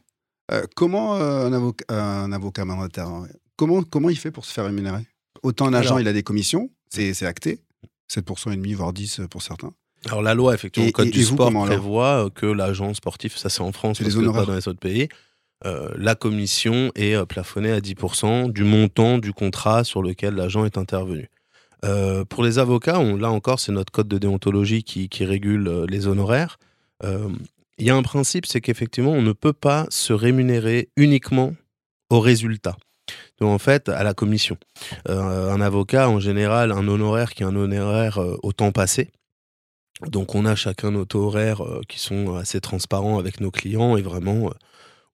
[0.50, 4.52] Euh, comment euh, un, avocat, un avocat mandataire, hein, comment, comment il fait pour se
[4.52, 5.06] faire rémunérer?
[5.42, 7.60] Autant un agent, Alors- il a des commissions, c'est c'est acté,
[8.12, 9.72] 7% et demi, voire 10 pour certains.
[10.06, 12.92] Alors la loi, effectivement, Et- le code et- du et vous, sport prévoit que l'agent
[12.94, 14.42] sportif, ça c'est en France, les honoraires.
[14.42, 15.08] pas dans les autres pays,
[15.66, 20.78] euh, la commission est plafonnée à 10% du montant du contrat sur lequel l'agent est
[20.78, 21.28] intervenu.
[21.84, 26.06] Euh, pour les avocats, là encore, c'est notre code de déontologie qui, régule euh, les
[26.06, 26.58] honoraires.
[27.04, 27.28] Euh,
[27.78, 31.54] Il y a un principe, c'est qu'effectivement, on ne peut pas se rémunérer uniquement
[32.10, 32.76] au résultat.
[33.40, 34.58] Donc en fait, à la commission.
[35.06, 39.10] Un avocat, en général, un honoraire qui est un honoraire au temps passé.
[40.06, 44.02] Donc on a chacun nos taux horaires qui sont assez transparents avec nos clients et
[44.02, 44.52] vraiment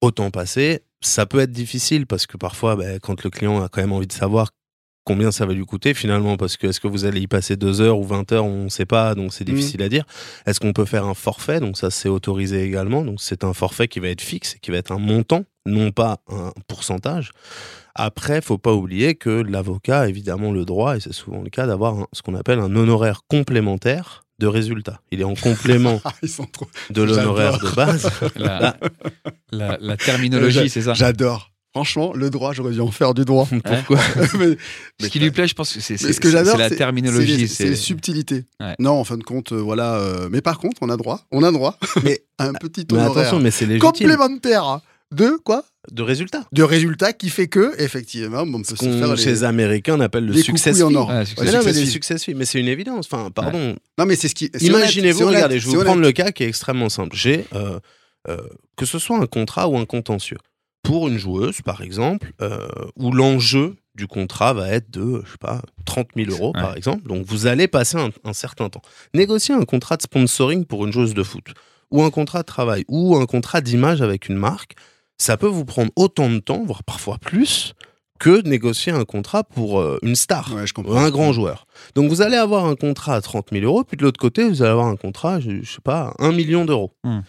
[0.00, 0.82] au temps passé.
[1.00, 4.08] Ça peut être difficile parce que parfois, ben, quand le client a quand même envie
[4.08, 4.50] de savoir
[5.06, 7.80] combien ça va lui coûter finalement, parce que est-ce que vous allez y passer deux
[7.80, 10.04] heures ou 20 heures, on ne sait pas, donc c'est difficile à dire.
[10.44, 11.60] Est-ce qu'on peut faire un forfait?
[11.60, 13.02] Donc ça, c'est autorisé également.
[13.04, 16.18] Donc c'est un forfait qui va être fixe, qui va être un montant, non pas
[16.28, 17.30] un pourcentage.
[17.94, 21.66] Après, faut pas oublier que l'avocat a évidemment le droit, et c'est souvent le cas,
[21.66, 25.00] d'avoir ce qu'on appelle un honoraire complémentaire de résultat.
[25.12, 26.12] Il est en complément Ah,
[26.52, 26.68] trop.
[26.90, 28.10] de l'honoraire de base.
[28.34, 28.76] La,
[29.50, 31.52] la, la terminologie, c'est ça J'adore.
[31.76, 33.46] Franchement, le droit, j'aurais dû en faire du droit.
[33.64, 33.98] Pourquoi
[34.38, 34.56] mais,
[34.98, 37.46] Ce qui lui plaît, je pense que c'est ce que j'adore, c'est la terminologie.
[37.48, 38.46] c'est les- subtilités.
[38.58, 38.74] Ouais.
[38.78, 39.96] Non, en fin de compte, euh, voilà.
[39.96, 43.40] euh, mais par contre, on a droit, on a droit, mais un petit Mais attention,
[43.40, 44.80] mais c'est complémentaire
[45.12, 45.64] de quoi?
[45.92, 46.44] De résultat.
[46.50, 49.44] De résultat qui fait que, effectivement, on peut se chez les...
[49.44, 51.08] Américains, on appelle le coucouilles en or.
[51.10, 51.90] Ouais, Ouais, success Mais non, mais success des fee.
[51.92, 53.06] success fees, mais c'est une évidence.
[53.12, 53.76] Enfin, pardon.
[53.98, 54.50] Non, mais c'est ce qui.
[54.62, 57.14] Imaginez-vous, regardez, je vais vous prendre le cas qui est extrêmement simple.
[57.14, 57.78] J'ai, euh,
[58.78, 60.38] que ce soit un contrat ou un contentieux,
[60.86, 65.38] pour une joueuse, par exemple, euh, où l'enjeu du contrat va être de, je sais
[65.38, 67.08] pas, 30 000 euros, par exemple.
[67.08, 68.82] Donc, vous allez passer un, un certain temps.
[69.14, 71.44] Négocier un contrat de sponsoring pour une joueuse de foot,
[71.90, 74.74] ou un contrat de travail, ou un contrat d'image avec une marque,
[75.18, 77.72] ça peut vous prendre autant de temps, voire parfois plus,
[78.18, 80.96] que de négocier un contrat pour euh, une star, Ouais, je comprends.
[80.96, 81.66] un grand joueur.
[81.94, 84.62] Donc vous allez avoir un contrat à 30 000 euros, puis de l'autre côté, vous
[84.62, 86.92] allez avoir un contrat, je, je sais pas, à 1 million d'euros.
[87.04, 87.20] Hmm.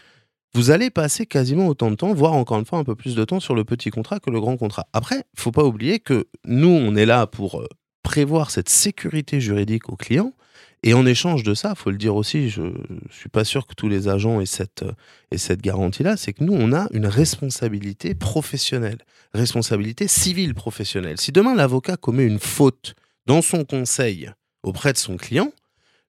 [0.54, 3.24] Vous allez passer quasiment autant de temps, voire encore une fois un peu plus de
[3.24, 4.88] temps sur le petit contrat que le grand contrat.
[4.94, 7.68] Après, il faut pas oublier que nous, on est là pour euh,
[8.02, 10.34] prévoir cette sécurité juridique aux clients.
[10.84, 12.62] Et en échange de ça, faut le dire aussi, je
[13.10, 14.92] suis pas sûr que tous les agents aient cette, euh,
[15.32, 19.00] aient cette garantie-là, c'est que nous, on a une responsabilité professionnelle,
[19.34, 21.20] responsabilité civile professionnelle.
[21.20, 24.32] Si demain l'avocat commet une faute dans son conseil
[24.64, 25.52] auprès de son client,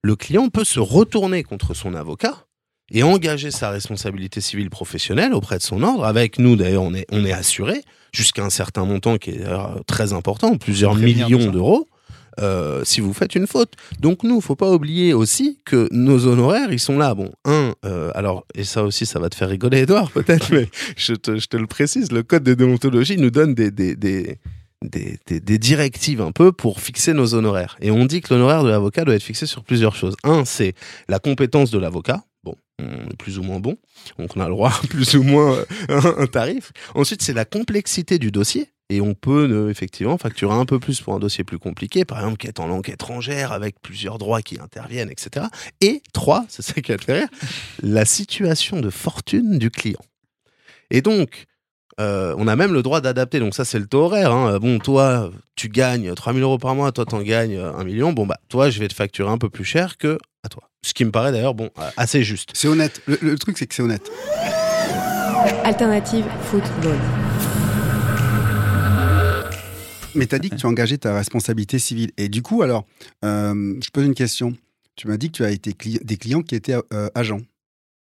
[0.02, 2.46] le client peut se retourner contre son avocat
[2.90, 6.04] et engager sa responsabilité civile professionnelle auprès de son ordre.
[6.04, 9.80] Avec nous, d'ailleurs, on est, on est assuré jusqu'à un certain montant qui est d'ailleurs
[9.86, 11.86] très important, plusieurs millions d'euros.
[12.40, 13.72] euh, si vous faites une faute.
[13.98, 17.12] Donc nous, faut pas oublier aussi que nos honoraires, ils sont là.
[17.14, 20.68] Bon, un, euh, alors, et ça aussi, ça va te faire rigoler, Edouard, peut-être, mais
[20.96, 24.38] je te, je te le précise, le code de déontologie nous donne des, des, des,
[24.84, 27.76] des, des- des directives un peu pour fixer nos honoraires.
[27.80, 30.14] Et on dit que l'honoraire de l'avocat doit être fixé sur plusieurs choses.
[30.22, 30.74] Un, c'est
[31.08, 32.22] la compétence de l'avocat.
[32.80, 33.76] On plus ou moins bon,
[34.18, 35.64] donc on a le droit à plus ou moins euh,
[36.18, 36.72] un, tarif.
[36.94, 38.68] Ensuite, c'est la complexité du dossier.
[38.90, 42.18] Et on peut euh, effectivement facturer un peu plus pour un dossier plus compliqué, par
[42.20, 45.46] exemple qui est en langue étrangère, avec plusieurs droits qui interviennent, etc.
[45.82, 47.28] Et trois, c'est ça qui rire,
[47.82, 50.00] la situation de fortune du client.
[50.90, 51.46] Et donc,
[52.00, 53.40] euh, on a même le droit d'adapter.
[53.40, 54.32] Donc ça, c'est le taux horaire.
[54.32, 54.58] hein.
[54.58, 58.12] Bon, toi, tu gagnes 3000 euros par mois, toi, t'en gagnes euh, 1 million.
[58.12, 60.67] Bon, bah, toi, je vais te facturer un peu plus cher que à toi.
[60.82, 62.50] Ce qui me paraît d'ailleurs, bon, assez juste.
[62.54, 63.02] C'est honnête.
[63.06, 64.10] Le, le truc, c'est que c'est honnête.
[65.64, 66.96] Alternative football.
[70.14, 72.10] Mais tu as dit que tu as engagé ta responsabilité civile.
[72.16, 72.86] Et du coup, alors,
[73.24, 74.56] euh, je pose une question.
[74.96, 77.40] Tu m'as dit que tu as été cli- des clients qui étaient euh, agents.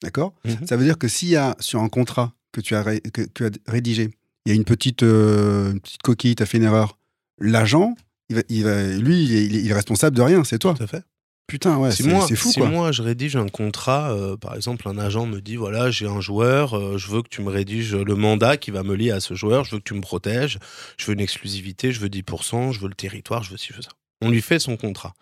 [0.04, 0.34] D'accord?
[0.46, 0.66] Mhm.
[0.68, 3.22] Ça veut dire que s'il y a sur un contrat que tu as, ré- que,
[3.24, 4.12] que tu as rédigé,
[4.46, 6.98] il y a une petite, euh, une petite coquille, tu as fait une erreur,
[7.40, 7.96] l'agent,
[8.30, 10.60] il va, il va- lui, il est, il est- il est responsable de rien, c'est
[10.60, 10.74] toi.
[10.76, 11.04] Tout à fait.
[11.50, 12.70] Putain, ouais, c'est moi, fou, si quoi.
[12.70, 16.22] moi je rédige un contrat, euh, par exemple, un agent me dit voilà, j'ai un
[16.22, 19.20] joueur, euh, je veux que tu me rédiges le mandat qui va me lier à
[19.20, 20.60] ce joueur, je veux que tu me protèges,
[20.98, 23.78] je veux une exclusivité, je veux 10%, je veux le territoire, je veux ci, je
[23.78, 23.90] veux ça.
[24.22, 25.16] On lui fait son contrat.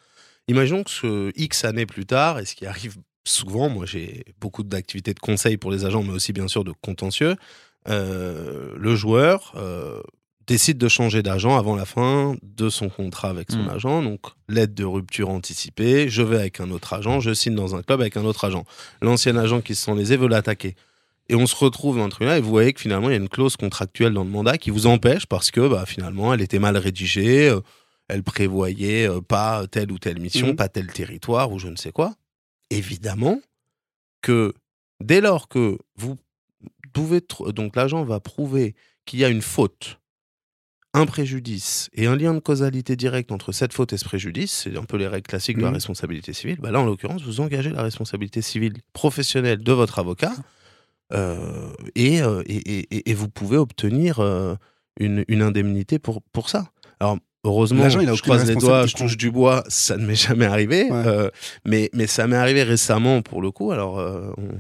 [0.49, 4.63] Imaginons que ce X années plus tard, et ce qui arrive souvent, moi j'ai beaucoup
[4.63, 7.37] d'activités de conseil pour les agents, mais aussi bien sûr de contentieux,
[7.87, 9.53] euh, le joueur
[10.47, 13.69] décide de changer d'agent avant la fin de son contrat avec son Mm.
[13.69, 14.01] agent.
[14.03, 17.81] Donc, l'aide de rupture anticipée, je vais avec un autre agent, je signe dans un
[17.83, 18.63] club avec un autre agent.
[19.01, 20.75] L'ancien agent qui se sent lésé veut l'attaquer.
[21.29, 23.19] Et on se retrouve dans un tribunal et vous voyez que finalement, il y a
[23.19, 26.59] une clause contractuelle dans le mandat qui vous empêche parce que bah, finalement, elle était
[26.59, 27.59] mal rédigée, euh,
[28.07, 30.55] elle prévoyait euh, pas telle ou telle mission, Mhm.
[30.55, 32.15] pas tel territoire ou je ne sais quoi.
[32.69, 33.41] Évidemment
[34.21, 34.53] que
[35.03, 36.17] dès lors que vous
[36.93, 37.21] pouvez,
[37.53, 39.99] donc l'agent va prouver qu'il y a une faute,
[40.97, 44.77] un préjudice et un lien de causalité direct entre cette faute et ce préjudice, c'est
[44.77, 45.75] un peu les règles classiques de la Mhm.
[45.75, 50.33] responsabilité civile, bah là en l'occurrence vous engagez la responsabilité civile professionnelle de votre avocat
[51.13, 52.57] euh, et, euh, et,
[52.95, 54.55] et- et vous pouvez obtenir euh,
[54.99, 56.65] une, une indemnité pour, pour ça.
[56.99, 60.05] Alors heureusement, L'agent, il a je croise les doigts, je touche du bois, ça ne
[60.05, 61.03] m'est jamais arrivé, Ouais.
[61.07, 61.29] euh,
[61.65, 63.99] mais, mais ça m'est arrivé récemment pour le coup, alors...
[63.99, 64.59] euh, on-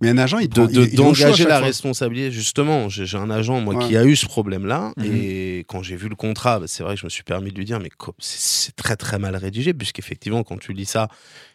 [0.00, 1.66] Mais un agent, il de- d'engager la fois.
[1.66, 2.30] responsabilité.
[2.32, 3.86] Justement, j'ai j'ai un agent moi Ouais.
[3.86, 5.04] qui a eu ce problème-là Mhm.
[5.04, 7.58] et quand j'ai vu le contrat, bah, c'est vrai que je me suis permis de
[7.58, 11.08] lui dire mais c'est c'est très très mal rédigé puisqu'effectivement quand tu lis ça,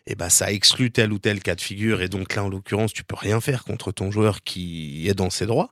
[0.06, 2.94] et ben ça exclut tel ou tel cas de figure et donc là en l'occurrence
[2.94, 5.72] tu peux rien faire contre ton joueur qui est dans ses droits.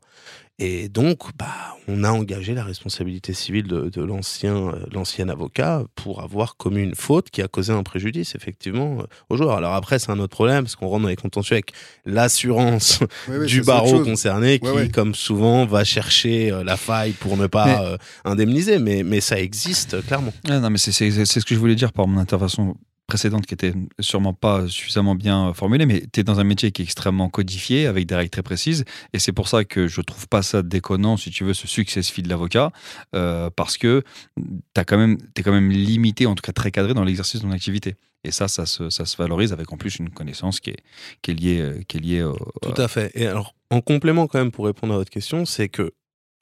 [0.57, 1.47] Et donc, bah,
[1.89, 6.81] on a engagé la responsabilité civile de, de l'ancien, euh, l'ancien avocat pour avoir commis
[6.81, 9.57] une faute qui a causé un préjudice, effectivement, euh, au joueur.
[9.57, 11.73] Alors après, c'est un autre problème, parce qu'on rentre dans les contentieux avec
[12.05, 17.35] l'assurance Ouais, ouais, du barreau concerné qui, comme souvent, va chercher euh, la faille pour
[17.35, 18.79] ne pas Mais- euh, indemniser.
[18.79, 20.31] Mais, mais ça existe, clairement.
[20.49, 23.45] Ah, non, mais c'est c'est- c'est ce que je voulais dire par mon intervention précédente
[23.45, 26.85] qui était sûrement pas suffisamment bien formulée, mais tu es dans un métier qui est
[26.85, 30.41] extrêmement codifié, avec des règles très précises, et c'est pour ça que je trouve pas
[30.41, 32.71] ça déconnant, si tu veux, ce success fee de l'avocat,
[33.15, 34.03] euh, parce que
[34.37, 37.95] tu es quand même limité, en tout cas très cadré dans l'exercice de ton activité.
[38.23, 40.79] Et ça, ça se, ça se valorise avec en plus une connaissance qui est,
[41.21, 43.11] qui est liée, qui est liée au, Tout à fait.
[43.13, 45.91] Et alors, en complément, quand même, pour répondre à votre question, c'est que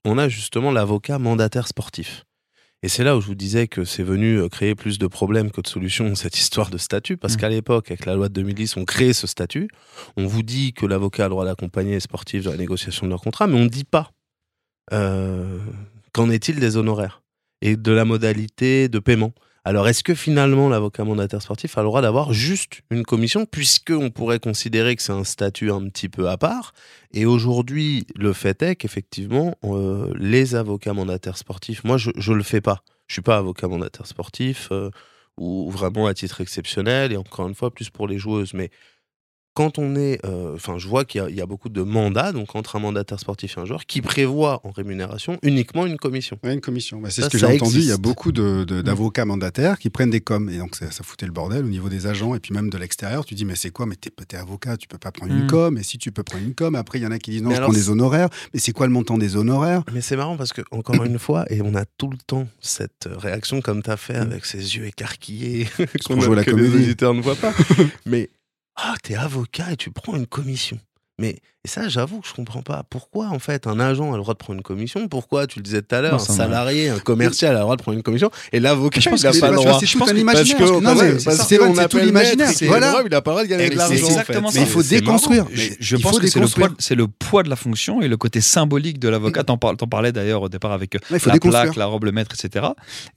[0.06, 2.26] on a justement l'avocat mandataire sportif.
[2.83, 5.51] Et c'est là où je vous disais que c'est venu euh, créer plus de problèmes
[5.51, 7.38] que de solutions, cette histoire de statut, parce Mm.
[7.38, 9.69] qu'à l'époque, avec la loi de 2010, on crée ce statut.
[10.17, 13.11] On vous dit que l'avocat a le droit d'accompagner les sportifs dans la négociation de
[13.11, 14.11] leur contrat, mais on ne dit pas
[14.91, 15.59] euh,
[16.11, 17.21] qu'en est-il des honoraires
[17.61, 19.31] et de la modalité de paiement.
[19.66, 24.09] Alors, est-ce que finalement l'avocat mandataire sportif a le droit d'avoir juste une commission, puisqu'on
[24.09, 26.74] pourrait considérer que c'est un statut un petit peu à part?
[27.14, 32.43] Et aujourd'hui, le fait est qu'effectivement, euh, les avocats mandataires sportifs, moi, je ne le
[32.43, 32.84] fais pas.
[33.07, 34.89] Je suis pas avocat mandataire sportif, euh,
[35.38, 38.53] ou vraiment à titre exceptionnel, et encore une fois, plus pour les joueuses.
[38.53, 38.70] Mais
[39.54, 42.76] quand on est, euh, enfin, je vois qu'il y, a beaucoup de mandats, donc entre
[42.76, 46.39] un mandataire sportif et un joueur, qui prévoit en rémunération uniquement une commission.
[46.43, 46.99] Ouais, une commission.
[46.99, 47.78] Bah, c'est ce que j'ai entendu.
[47.80, 50.49] Il y a beaucoup de- de- d'avocats mandataires qui prennent des coms.
[50.49, 52.78] Et donc, ça, ça foutait le bordel au niveau des agents et puis même de
[52.78, 53.26] l'extérieur.
[53.26, 53.86] Tu dis, mais c'est quoi?
[53.86, 55.47] Mais t'es avocat, tu peux pas prendre une Mm.
[55.47, 55.78] com.
[55.78, 57.49] Et si tu peux prendre une com, après, il y en a qui disent, non,
[57.49, 58.30] Mais je alors, prends des honoraires.
[58.54, 59.84] Mais c'est quoi le montant des honoraires?
[59.93, 63.08] Mais c'est marrant parce que, encore une fois, et on a tout le temps cette
[63.12, 64.22] réaction comme tu as fait Mm.
[64.32, 65.68] avec ces yeux écarquillés
[66.06, 66.76] qu'on joue à la que les comédie.
[66.86, 67.54] auditeurs ne voient pas.
[68.06, 68.30] Mais,
[68.76, 70.80] ah, t'es avocat et tu prends une commission.
[71.20, 72.84] Mais et ça, j'avoue que je comprends pas.
[72.89, 75.07] Pourquoi, en fait, un agent a le droit de prendre une commission?
[75.07, 77.82] Pourquoi, tu le disais tout à l'heure, un salarié, un commercial a le droit de
[77.82, 80.57] prendre une commission et l'avocat, il n'a pas le droit c'est tout un imaginaire.
[80.57, 82.51] parce que, non, mais parce c'est c'est tout l'imaginaire.
[82.64, 83.01] Voilà.
[83.05, 83.93] il a pas le droit de gagner de l'argent.
[83.93, 84.49] exactement.
[84.53, 85.45] Mais il faut déconstruire.
[85.80, 89.45] Je, pense que c'est le, poids, de la fonction et le côté symbolique de l'avocat.
[89.45, 92.66] T'en parlais d'ailleurs au départ avec la plaque, la robe, le maître, etc.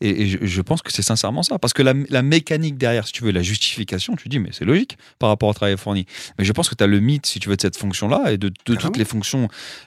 [0.01, 1.59] Et, je, pense que c'est sincèrement ça.
[1.59, 4.99] Parce que la, mécanique derrière, si tu veux, la justification, tu dis, mais c'est logique
[5.19, 6.07] par rapport au travail fourni.
[6.39, 8.39] Mais je pense que tu as le mythe, si tu veux, de cette fonction-là et
[8.39, 9.45] de, de toutes les fonctions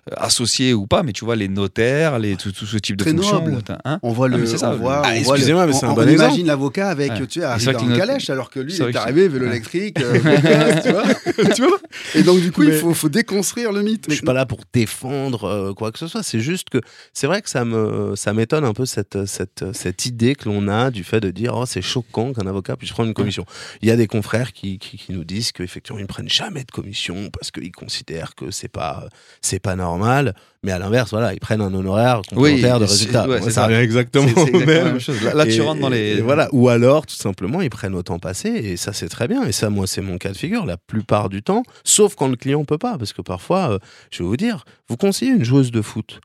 [0.09, 3.03] euh, associées ou pas, mais tu vois, les notaires, les, tout, tout ce type de
[3.03, 3.39] Très fonctions.
[3.45, 3.57] noble.
[3.57, 4.43] où t'as- hein On voit Ah, le.
[4.43, 6.47] on voit, Ah, on voit le- excusez-moi, mais c'est on- un on bon imagine exemple.
[6.47, 7.27] l'avocat avec, Ouais.
[7.27, 10.81] tu sais, arrivé en notre- calèche, alors que lui, il est arrivé vélo électrique, euh,
[10.81, 11.03] tu vois,
[11.55, 11.79] tu vois.
[12.15, 14.05] Et donc, du coup, il faut déconstruire le mythe.
[14.09, 16.23] Je suis pas là pour défendre euh, quoi que ce soit.
[16.23, 16.79] C'est juste que
[17.13, 20.67] c'est vrai que ça me ça m'étonne un peu cette cette cette idée que l'on
[20.67, 23.45] a du fait de dire oh c'est choquant qu'un avocat puisse prendre une commission.
[23.81, 26.63] Il y a des confrères qui qui, qui nous disent qu'effectivement ils ne prennent jamais
[26.63, 29.07] de commission parce qu'ils considèrent que c'est pas
[29.41, 30.35] c'est pas normal.
[30.63, 33.27] Mais à l'inverse voilà ils prennent un honoraire complémentaire de c'est- résultat.
[33.27, 33.65] ouais, ça ça.
[33.65, 34.99] revient exactement exactement la même.
[34.99, 35.21] chose.
[35.23, 36.21] Là, tu rentres dans les.
[36.21, 36.47] voilà.
[36.51, 39.43] Ou alors, tout simplement, ils prennent au temps passé, et ça, c'est très bien.
[39.45, 42.35] Et ça, moi, c'est mon cas de figure la plupart du temps, sauf quand le
[42.35, 42.97] client peut pas.
[42.97, 43.79] Parce que parfois, euh,
[44.11, 46.19] je vais vous dire, vous conseillez une joueuse de foot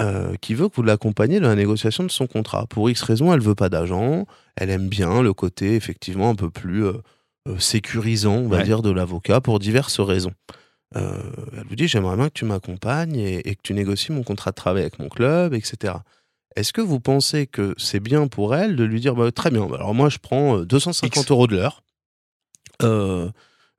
[0.00, 2.66] euh, qui veut que vous l'accompagniez dans la négociation de son contrat.
[2.68, 4.26] Pour X raisons, elle veut pas d'agent,
[4.56, 6.92] elle aime bien le côté, effectivement, un peu plus euh,
[7.48, 8.64] euh, sécurisant, on va Ouais.
[8.64, 10.32] dire, de l'avocat pour diverses raisons.
[10.96, 11.20] Euh,
[11.56, 14.50] elle vous dit j'aimerais bien que tu m'accompagnes et, et que tu négocies mon contrat
[14.52, 15.94] de travail avec mon club, etc.
[16.56, 19.66] Est-ce que vous pensez que c'est bien pour elle de lui dire bah, très bien,
[19.66, 21.30] bah, alors moi je prends euh, 250 X.
[21.30, 21.82] euros de l'heure,
[22.82, 23.28] Euh,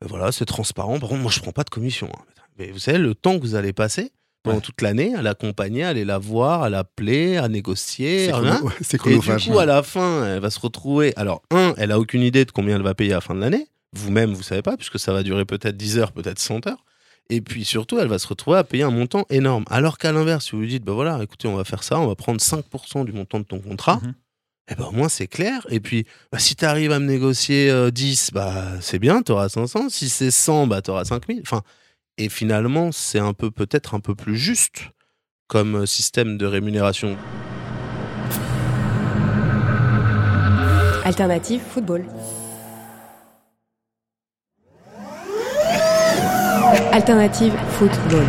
[0.02, 2.10] voilà c'est transparent, par contre moi je prends pas de commission.
[2.16, 2.24] hein.
[2.58, 4.12] Mais vous savez le temps que vous allez passer
[4.44, 4.62] pendant Ouais.
[4.62, 8.62] toute l'année à l'accompagner, à aller la voir, à l'appeler, à négocier, C'est rien.
[9.08, 11.14] Et du coup, à la fin, elle va se retrouver.
[11.18, 13.40] Alors, un, elle a aucune idée de combien elle va payer à la fin de
[13.42, 13.68] l'année.
[13.94, 16.86] Vous-même, vous savez pas, puisque ça va durer peut-être 10 heures, peut-être 100 heures.
[17.32, 19.64] Et puis surtout, elle va se retrouver à payer un montant énorme.
[19.70, 22.08] Alors qu'à l'inverse, si vous lui dites, bah voilà, écoutez, on va faire ça, on
[22.08, 24.14] va prendre 5% du montant de ton contrat, Mhm.
[24.72, 25.66] et ben au moins c'est clair.
[25.70, 29.32] Et puis, bah, si tu arrives à me négocier euh, 10, bah c'est bien, tu
[29.32, 29.90] auras 500.
[29.90, 31.42] Si c'est 100, bah tu auras 5000.
[31.44, 31.62] Enfin,
[32.18, 34.90] et finalement, c'est un peu peut-être un peu plus juste
[35.48, 37.16] comme euh, système de rémunération.
[41.06, 42.06] Alternative football.
[46.92, 48.26] Alternative football.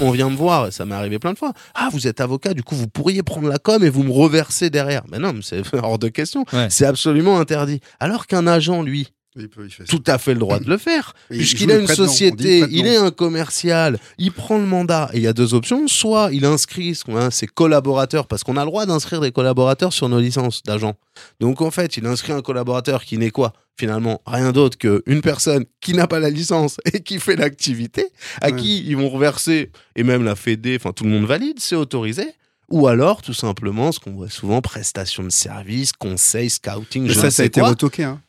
[0.00, 1.52] on vient me voir, ça m'est arrivé plein de fois.
[1.74, 4.68] Ah, vous êtes avocat, du coup, vous pourriez prendre la com et vous me reverser
[4.68, 5.02] derrière.
[5.10, 6.44] Mais non, mais c'est hors de question.
[6.52, 6.68] Ouais.
[6.70, 7.80] C'est absolument interdit.
[8.00, 9.88] Alors qu'un agent, lui, Il peut- il fait ça.
[9.96, 11.12] tout à fait le droit de le faire.
[11.30, 15.10] Il- il Puisqu'il a une société, il est un commercial, il prend le mandat.
[15.12, 15.88] Et il y a deux options.
[15.88, 20.08] Soit il inscrit a, ses collaborateurs, parce qu'on a le droit d'inscrire des collaborateurs sur
[20.08, 20.94] nos licences d'agents.
[21.40, 23.52] Donc en fait, il inscrit un collaborateur qui n'est quoi?
[23.76, 28.06] Finalement, rien d'autre qu'une personne qui n'a pas la licence et qui fait l'activité,
[28.40, 28.56] à Ouais.
[28.56, 32.26] qui ils vont reverser, et même la Fédé, enfin tout le monde valide, c'est autorisé.
[32.70, 37.16] Ou alors, tout simplement, ce qu'on voit souvent, prestation de service, conseil, scouting, je ça,
[37.16, 38.04] ne ça a sais été retoqué.
[38.04, 38.20] hein.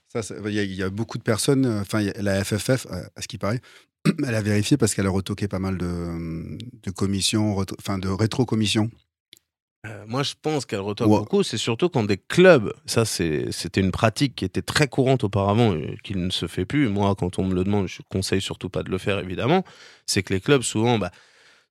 [0.47, 3.21] Il y, a- il y a beaucoup de personnes, euh, enfin, la FFF, euh, à
[3.21, 3.61] ce qui paraît,
[4.25, 8.89] elle a vérifié parce qu'elle a retoqué pas mal de, de commissions, enfin, de rétro-commissions.
[9.85, 11.43] Euh, moi, je pense qu'elle retoque beaucoup.
[11.43, 15.97] C'est surtout quand des clubs, ça, c'était une pratique qui était très courante auparavant et
[16.03, 16.89] qui ne se fait plus.
[16.89, 19.63] Moi, quand on me le demande, je conseille surtout pas de le faire, évidemment.
[20.07, 21.11] C'est que les clubs, souvent, bah,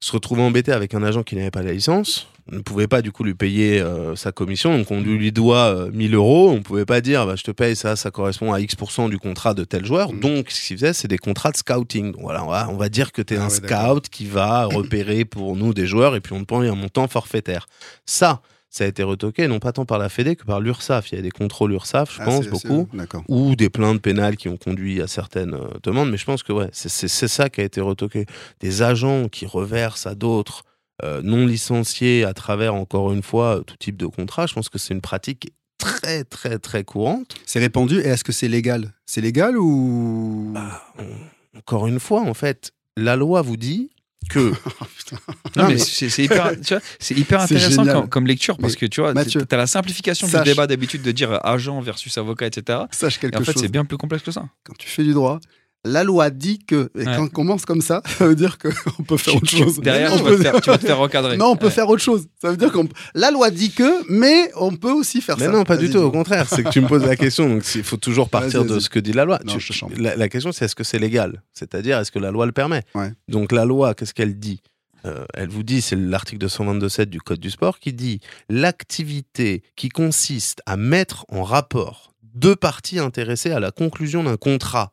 [0.05, 2.29] se retrouvaient embêtés avec un agent qui n'avait pas la licence.
[2.53, 4.77] On ne pouvait pas, du coup, lui payer euh, sa commission.
[4.77, 6.51] Donc, on lui doit euh, 1000 euros.
[6.51, 9.19] On ne pouvait pas dire, bah, je te paye ça, ça correspond à X% du
[9.19, 10.13] contrat de tel joueur.
[10.13, 10.21] Mm.
[10.21, 12.13] Donc, ce qu'il faisait, c'est des contrats de scouting.
[12.13, 14.27] Donc, voilà, on va, on va dire que tu es Ah un ouais, scout qui
[14.27, 17.67] va repérer pour nous des joueurs et puis on te prend un montant forfaitaire.
[18.05, 18.43] Ça,
[18.77, 21.13] ça a été retoqué non pas tant par la Fédé que par l'URSSAF.
[21.13, 22.89] Il y a des contrôles URSSAF, je Ah, pense, beaucoup,
[23.29, 26.11] ou des plaintes pénales qui ont conduit à certaines euh, demandes.
[26.11, 26.89] Mais je pense que ouais, c'est-
[27.29, 28.27] ça qui a été retoqué.
[28.59, 30.65] Des agents qui reversent à d'autres
[31.05, 34.79] euh, non licenciés à travers, encore une fois, tout type de contrat, je pense que
[34.79, 37.35] c'est une pratique très, très, très courante.
[37.47, 38.93] C'est répandu et est-ce que c'est légal?
[39.07, 40.51] C'est légal ou?
[40.53, 43.91] Bah, on- encore une fois, en fait, la loi vous dit
[44.29, 44.39] que
[45.57, 46.53] Non, Non, mais c'est hyper,
[46.99, 50.27] c'est hyper intéressant comme, comme lecture parce Mais que tu vois, tu as la simplification
[50.27, 52.81] sache- du débat d'habitude de dire agent versus avocat, etc.
[52.91, 54.49] Sache quelque Et en fait, c'est bien plus complexe que ça.
[54.65, 55.41] Quand tu fais du droit,
[55.85, 56.91] la loi dit que.
[56.95, 57.05] Et Ouais.
[57.05, 59.81] quand on commence comme ça, ça veut dire qu'on peut faire autre chose.
[59.81, 61.37] Derrière, on tu vas, peut te faire, tu vas te faire recadrer.
[61.39, 61.73] Non, on peut Ouais.
[61.73, 62.27] faire autre chose.
[62.41, 62.89] Ça veut dire qu'on.
[63.15, 65.53] La loi dit que, mais on peut aussi faire Mais ça.
[65.53, 65.99] non, pas du tout.
[65.99, 67.49] Au contraire, c'est que tu me poses la question.
[67.49, 69.39] Donc, il faut toujours partir de ce que dit la loi.
[69.45, 71.43] Non, Tu- je la, la question, c'est est-ce que c'est légal?
[71.53, 72.83] C'est-à-dire, est-ce que la loi le permet?
[72.95, 73.13] Ouais.
[73.29, 74.61] Donc, la loi, qu'est-ce qu'elle dit?
[75.07, 79.89] Euh, Elle vous dit, c'est l'article 222.7 du Code du sport qui dit l'activité qui
[79.91, 84.91] consiste à mettre en rapport deux parties intéressées à la conclusion d'un contrat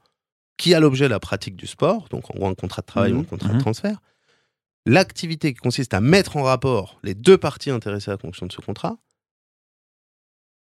[0.62, 3.14] qui a l'objet de la pratique du sport, donc en gros un contrat de travail
[3.14, 3.26] ou un Mhm.
[3.26, 3.57] contrat Mhm.
[3.57, 3.97] de transfert.
[4.86, 8.51] L'activité qui consiste à mettre en rapport les deux parties intéressées à la conclusion de
[8.51, 8.97] ce contrat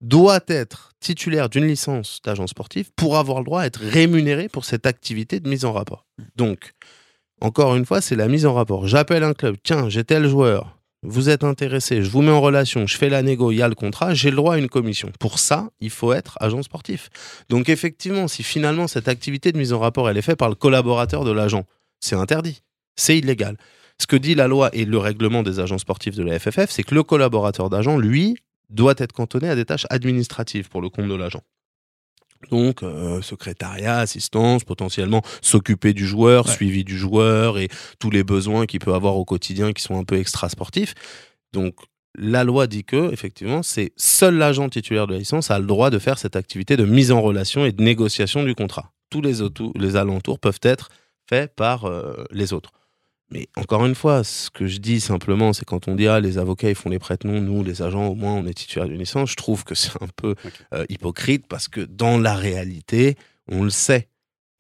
[0.01, 4.65] doit être titulaire d'une licence d'agent sportif pour avoir le droit à être rémunéré pour
[4.65, 6.07] cette activité de mise en rapport.
[6.37, 6.75] Donc,
[7.41, 8.87] encore une fois, c'est la mise en rapport.
[8.87, 12.87] J'appelle un club, tiens, j'ai tel joueur, vous êtes intéressé, je vous mets en relation,
[12.87, 15.11] je fais la négo, il y a le contrat, j'ai le droit à une commission.
[15.19, 17.11] Pour ça, il faut être agent sportif.
[17.49, 20.55] Donc effectivement, si finalement cette activité de mise en rapport, elle est faite par le
[20.55, 21.65] collaborateur de l'agent,
[22.01, 22.63] c'est interdit,
[22.97, 23.57] c'est illégal.
[24.01, 26.83] Ce que dit la loi et le règlement des agents sportifs de la FFF, c'est
[26.83, 28.37] que le collaborateur d'agent, lui,
[28.71, 31.43] doit être cantonné à des tâches administratives pour le compte de l'agent.
[32.51, 36.53] Donc, euh, secrétariat, assistance, potentiellement s'occuper du joueur, Ouais.
[36.53, 37.69] suivi du joueur et
[37.99, 40.95] tous les besoins qu'il peut avoir au quotidien qui sont un peu extra-sportifs.
[41.53, 41.75] Donc,
[42.19, 45.89] la loi dit que, effectivement, c'est seul l'agent titulaire de la licence a le droit
[45.91, 48.93] de faire cette activité de mise en relation et de négociation du contrat.
[49.09, 49.35] Tous les,
[49.77, 50.91] les alentours peuvent être
[51.29, 52.73] faits par euh, les autres.
[53.33, 56.37] Mais encore une fois, ce que je dis simplement, c'est quand on dit ah les
[56.37, 59.31] avocats ils font les prête-noms, nous les agents au moins on est titulaire d'une licence,
[59.31, 60.35] je trouve que c'est un peu
[60.75, 63.17] euh, hypocrite parce que dans la réalité,
[63.51, 64.09] on le sait,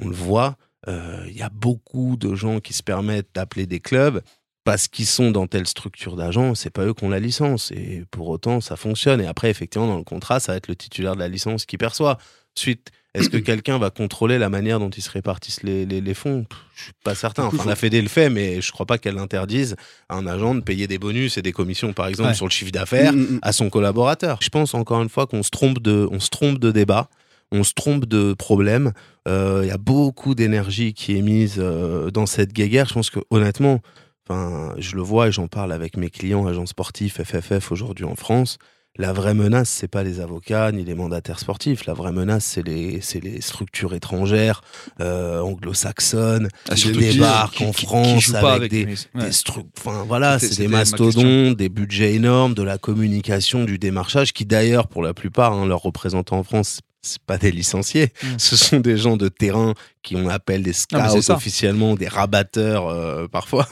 [0.03, 0.57] on le voit,
[0.89, 4.23] euh, il y a beaucoup de gens qui se permettent d'appeler des clubs
[4.65, 8.05] parce qu'ils sont dans telle structure d'agent, c'est pas eux qui ont la licence et
[8.11, 9.21] pour autant ça fonctionne.
[9.21, 11.77] Et après effectivement dans le contrat, ça va être le titulaire de la licence qui
[11.77, 12.17] perçoit.
[12.57, 16.15] Ensuite, est-ce que quelqu'un va contrôler la manière dont ils se répartissent les, les, les
[16.15, 16.47] fonds?
[16.75, 17.45] Je suis pas certain.
[17.45, 19.77] Enfin, la Fédé le fait, mais je crois pas qu'elle interdise
[20.09, 22.35] à un agent de payer des bonus et des commissions, par exemple, Ouais.
[22.35, 23.39] sur le chiffre d'affaires Mm, mm, mm.
[23.43, 24.39] à son collaborateur.
[24.41, 27.09] Je pense encore une fois qu'on se trompe de, on se trompe de débat,
[27.51, 28.93] on se trompe de problème.
[29.29, 32.89] Euh, Il y a beaucoup d'énergie qui est mise euh, dans cette guéguerre.
[32.89, 33.81] Je pense que honnêtement,
[34.27, 38.15] enfin, je le vois et j'en parle avec mes clients agents sportifs FFF aujourd'hui en
[38.17, 38.57] France.
[38.99, 41.87] La vraie menace, c'est pas les avocats ni les mandataires sportifs.
[41.87, 44.61] La vraie menace, c'est les, les structures étrangères,
[45.01, 48.95] euh, anglo-saxonnes, Ah, qui débarquent qui- en qui- France avec, des, ouais.
[49.15, 49.31] des
[49.79, 54.45] enfin voilà, c'est des ma mastodontes, des budgets énormes, de la communication, du démarchage, qui
[54.45, 58.27] d'ailleurs, pour la plupart, hein, leurs représentants en France, c'est pas des licenciés, Mm.
[58.39, 59.73] ce sont des gens de terrain
[60.03, 60.83] qui on appelle des c'est
[61.23, 63.67] scouts officiellement, des rabatteurs euh, parfois,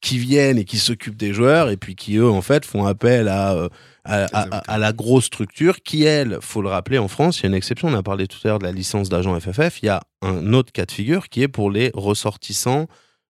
[0.00, 3.28] qui viennent et qui s'occupent des joueurs et puis qui eux en fait font appel
[3.28, 3.68] à euh,
[4.04, 7.42] à, à- à- à la grosse structure qui, elle, faut le rappeler, en France, il
[7.42, 7.88] y a une exception.
[7.88, 9.82] On a parlé tout à l'heure de la licence d'agent FFF.
[9.82, 12.86] Il y a un autre cas de figure qui est pour les ressortissants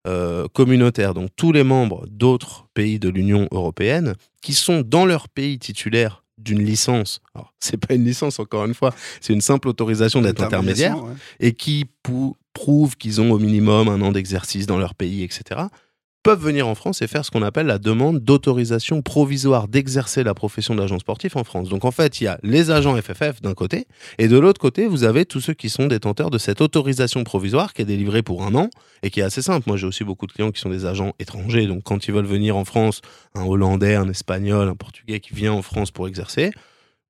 [0.07, 1.15] euh, communautaires.
[1.15, 6.25] Donc, tous les membres d'autres pays de l'Union européenne qui sont dans leur pays titulaire
[6.37, 7.21] d'une licence.
[7.35, 11.13] Alors, c'est pas une licence, encore une fois, c'est une simple autorisation d'être intermédiaire ouais.
[11.41, 15.61] et qui pou- prouvent qu'ils ont au minimum un an d'exercice dans leur pays, etc.,
[16.25, 20.33] peuvent venir en France et faire ce qu'on appelle la demande d'autorisation provisoire d'exercer la
[20.33, 21.69] profession d'agent sportif en France.
[21.69, 23.87] Donc en fait, il y a les agents FFF d'un côté,
[24.19, 27.75] et de l'autre côté, vous avez tous ceux qui sont détenteurs de cette autorisation provisoire
[27.75, 28.71] qui est délivrée pour un an
[29.03, 29.69] et qui est assez simple.
[29.69, 32.25] Moi, j'ai aussi beaucoup de clients qui sont des agents étrangers, donc quand ils veulent
[32.25, 33.03] venir en France,
[33.35, 36.53] un Hollandais, un Espagnol, un Portugais qui vient en France pour exercer,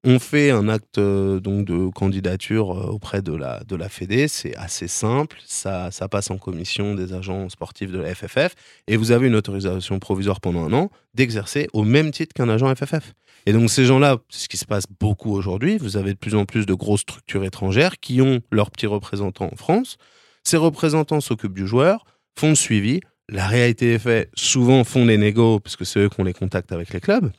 [0.04, 4.28] on fait un acte euh, donc de candidature euh, auprès de la, de la Fédé.
[4.28, 5.38] C'est assez simple.
[5.46, 8.54] Ça, ça passe en commission des agents sportifs de la FFF.
[8.86, 12.72] Et vous avez une autorisation provisoire pendant un an d'exercer au même titre qu'un agent
[12.74, 13.14] FFF.
[13.46, 15.78] Et donc ces gens-là, c'est ce qui se passe beaucoup aujourd'hui.
[15.78, 19.50] Vous avez de plus en plus de grosses structures étrangères qui ont leurs petits représentants
[19.52, 19.96] en France.
[20.44, 22.04] Ces représentants s'occupent du joueur,
[22.38, 23.00] font le suivi.
[23.28, 26.34] La réalité est faite, souvent font les négos, parce que c'est eux qui ont les
[26.34, 27.30] contacts avec les clubs.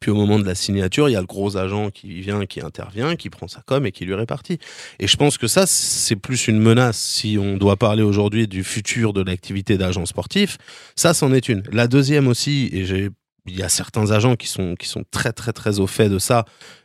[0.00, 2.60] Puis au moment de la signature, il y a le gros agent qui vient, qui
[2.60, 4.58] intervient, qui prend sa com et qui lui répartit.
[4.98, 6.98] Et je pense que ça, c'est plus une menace.
[6.98, 10.58] Si on doit parler aujourd'hui du futur de l'activité d'agent sportif,
[10.96, 11.62] ça, c'en est une.
[11.70, 13.10] La deuxième aussi, et j'ai
[13.46, 16.18] il y a certains agents qui sont, qui sont très très très au fait de
[16.18, 16.44] ça,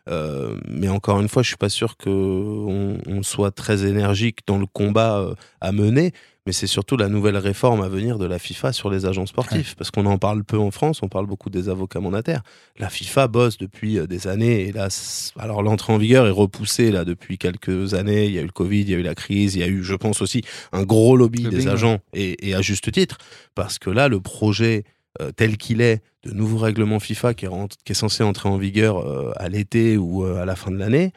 [0.09, 4.57] euh, mais encore une fois, je suis pas sûr qu'on on soit très énergique dans
[4.57, 6.11] le combat euh, à mener.
[6.49, 9.75] Mais c'est surtout la nouvelle réforme à venir de la FIFA sur les agents sportifs,
[9.75, 12.41] parce qu'on en parle peu en France, on parle beaucoup des avocats mandataires.
[12.79, 16.31] La FIFA bosse depuis euh, des années, et là, c- alors l'entrée en vigueur est
[16.31, 18.25] repoussée là depuis quelques années.
[18.25, 19.67] Il y a eu le Covid, il y a eu la crise, il y a
[19.67, 20.41] eu, je pense aussi,
[20.71, 21.69] un gros lobby Le des bingo.
[21.71, 23.19] agents, et, et à juste titre,
[23.53, 24.85] parce que là, le projet
[25.21, 28.49] euh, tel qu'il est de nouveau règlement FIFA qui est, rent- qui est censé entrer
[28.49, 31.13] en vigueur euh, à l'été ou euh, à la fin de l'année,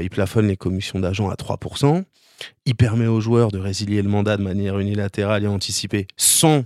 [0.00, 2.04] il plafonne les commissions d'agents à 3%.
[2.64, 6.64] Il permet aux joueurs de résilier le mandat de manière unilatérale et anticipée sans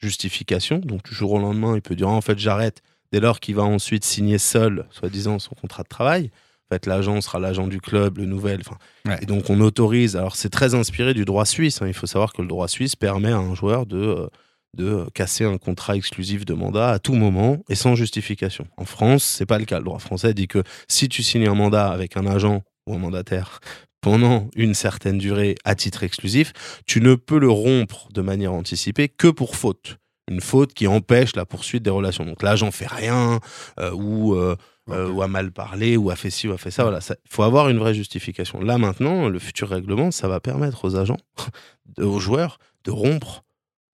[0.00, 0.78] justification.
[0.78, 3.54] Donc du jour au lendemain, il peut dire Ah, en fait j'arrête dès lors qu'il
[3.54, 6.30] va ensuite signer seul, soi-disant, son contrat de travail.
[6.70, 8.62] En fait, l'agent sera l'agent du club, le nouvel.
[9.04, 9.18] Ouais.
[9.20, 10.16] Et donc on autorise.
[10.16, 11.82] Alors c'est très inspiré du droit suisse.
[11.82, 11.86] hein.
[11.86, 14.26] Il faut savoir que le droit suisse permet à un joueur de euh,
[14.74, 18.66] de casser un contrat exclusif de mandat à tout moment et sans justification.
[18.78, 19.76] En France, c'est pas le cas.
[19.78, 22.98] Le droit français dit que si tu signes un mandat avec un agent ou un
[22.98, 23.60] mandataire
[24.02, 26.52] pendant une certaine durée à titre exclusif,
[26.86, 29.96] tu ne peux le rompre de manière anticipée que pour faute.
[30.28, 32.24] Une faute qui empêche la poursuite des relations.
[32.24, 33.40] Donc l'agent fait rien
[33.80, 34.56] euh, ou, euh,
[34.90, 36.82] euh, ou a mal parlé ou a fait ci ou a fait ça.
[36.82, 38.60] Voilà, il faut avoir une vraie justification.
[38.60, 41.18] Là maintenant, le futur règlement, ça va permettre aux agents,
[41.98, 43.44] aux joueurs de rompre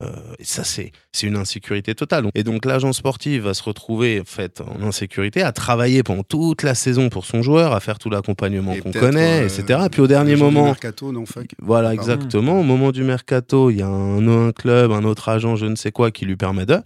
[0.01, 0.93] euh, et ça, c'est
[1.23, 2.27] une insécurité totale.
[2.35, 6.63] Et donc, l'agent sportif va se retrouver en, fait, en insécurité, à travailler pendant toute
[6.63, 9.81] la saison pour son joueur, à faire tout l'accompagnement qu'on connaît, euh, etc.
[9.87, 11.49] Et puis, au dernier moment, mercato, non, fuck.
[11.61, 12.03] voilà, Pardon?
[12.03, 12.61] exactement.
[12.61, 15.75] Au moment du mercato, il y a un, un club, un autre agent, je ne
[15.75, 16.79] sais quoi, qui lui permet de.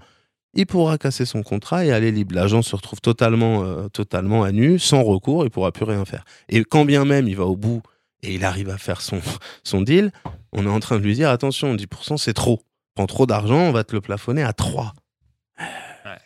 [0.55, 2.35] Il pourra casser son contrat et aller libre.
[2.35, 6.25] L'agent se retrouve totalement, euh, totalement à nu, sans recours, il pourra plus rien faire.
[6.51, 7.83] Et quand bien même il va au bout
[8.23, 9.21] et il arrive à faire son,
[9.65, 10.13] son deal,
[10.53, 12.61] on est en train de lui dire attention, 10% c'est trop.
[12.95, 14.93] Prends trop d'argent, on va te le plafonner à 3.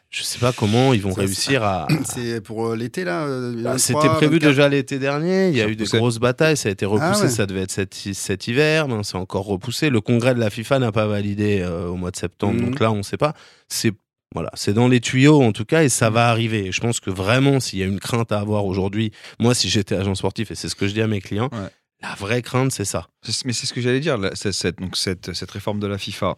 [0.08, 3.72] Je sais pas comment ils vont réussir à, C'est pour euh, l'été, là euh, bah,
[3.72, 4.48] 23, C'était prévu 24.
[4.48, 5.48] déjà l'été dernier.
[5.48, 6.56] Il y a C'est eu des grosses batailles.
[6.56, 7.20] Ça a été repoussé.
[7.20, 7.28] Ah ouais.
[7.28, 8.88] Ça devait être cet, cet hiver.
[8.88, 9.90] mais c'est encore repoussé.
[9.90, 12.54] Le congrès de la FIFA n'a pas validé euh, au mois de septembre.
[12.54, 12.70] Mhm.
[12.70, 13.34] Donc là, on ne sait pas.
[13.68, 13.92] C'est
[14.34, 16.66] voilà, c'est dans les tuyaux en tout cas et ça va arriver.
[16.66, 19.68] Et je pense que vraiment, s'il y a une crainte à avoir aujourd'hui, moi, si
[19.68, 21.68] j'étais agent sportif et c'est ce que je dis à mes clients, Ouais.
[22.08, 23.08] La vraie crainte, c'est ça.
[23.44, 26.36] Mais c'est ce que j'allais dire, cette, donc cette, réforme de la FIFA,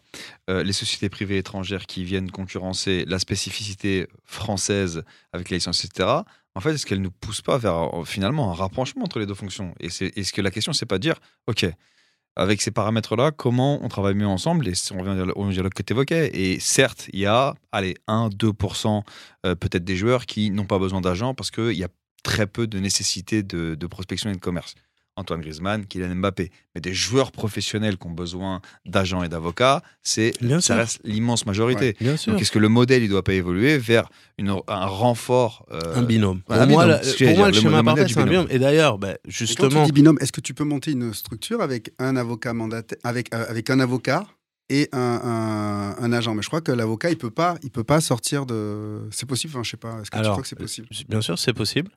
[0.48, 5.02] euh, les sociétés privées étrangères qui viennent concurrencer la spécificité française
[5.32, 6.08] avec la licence, etc.
[6.54, 9.26] En fait, est-ce qu'elle ne nous pousse pas vers euh, finalement un rapprochement entre les
[9.26, 9.74] deux fonctions?
[9.78, 11.16] Et est-ce que la question, c'est pas de dire,
[11.46, 11.66] OK,
[12.34, 14.68] avec ces paramètres-là, comment on travaille mieux ensemble?
[14.68, 19.02] Et on revient au dialogue que tu évoquais, et certes, il y a, allez, 1-2%
[19.44, 21.88] euh, peut-être des joueurs qui n'ont pas besoin d'agents parce qu'il y a
[22.22, 24.74] très peu de nécessité de prospection et de commerce.
[25.18, 26.50] Antoine Griezmann, Kylian Mbappé.
[26.74, 30.74] Mais des joueurs professionnels qui ont besoin d'agents et d'avocats, c'est ça sûr.
[30.76, 31.96] reste l'immense majorité.
[32.00, 32.32] Bien sûr.
[32.32, 34.08] Donc est-ce que le modèle il doit pas évoluer vers
[34.38, 36.40] une, un renfort euh, un binôme.
[36.48, 38.46] un pour moi, la- que j'allais pour moi, le le schéma parfait, c'est un binôme.
[38.50, 41.12] Et d'ailleurs, bah, Et quand justement, tu dis binôme, est-ce que tu peux monter une
[41.12, 44.24] structure avec un avocat mandataire, avec, euh, avec un avocat
[44.70, 46.34] et un, un- un agent?
[46.34, 49.08] Mais je crois que l'avocat, il peut pas, il peut pas sortir de.
[49.10, 50.00] C'est possible, enfin, je sais pas.
[50.00, 50.86] Est-ce que tu Alors, crois que c'est possible?
[51.08, 51.90] Bien sûr, c'est possible.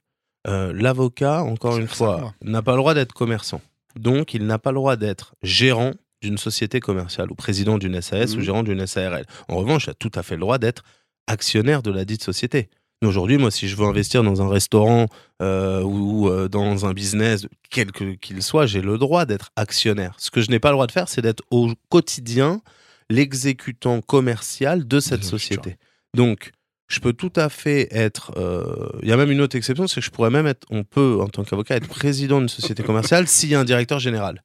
[0.48, 3.62] Euh, L'avocat, encore une fois, n'a pas le droit d'être commerçant.
[4.00, 8.34] Donc, il n'a pas le droit d'être gérant d'une société commerciale ou président d'une SAS
[8.34, 8.44] ou Mhm.
[8.44, 9.26] gérant d'une SARL.
[9.50, 10.84] En revanche, il a tout à fait le droit d'être
[11.28, 12.70] actionnaire de la dite société.
[13.04, 15.08] Aujourd'hui, moi, si je veux investir dans un restaurant
[15.42, 20.14] euh, ou euh, dans un business, quel que- qu'il soit, j'ai le droit d'être actionnaire.
[20.20, 22.62] Ce que je n'ai pas le droit de faire, c'est d'être au quotidien
[23.10, 25.78] l'exécutant commercial de cette société.
[26.16, 26.52] Donc,
[26.92, 28.32] je peux tout à fait être.
[28.38, 30.66] euh, Il y a même une autre exception, c'est que je pourrais même être.
[30.70, 34.00] On peut, en tant qu'avocat, être président d'une société commerciale s'il y a un directeur
[34.00, 34.44] général.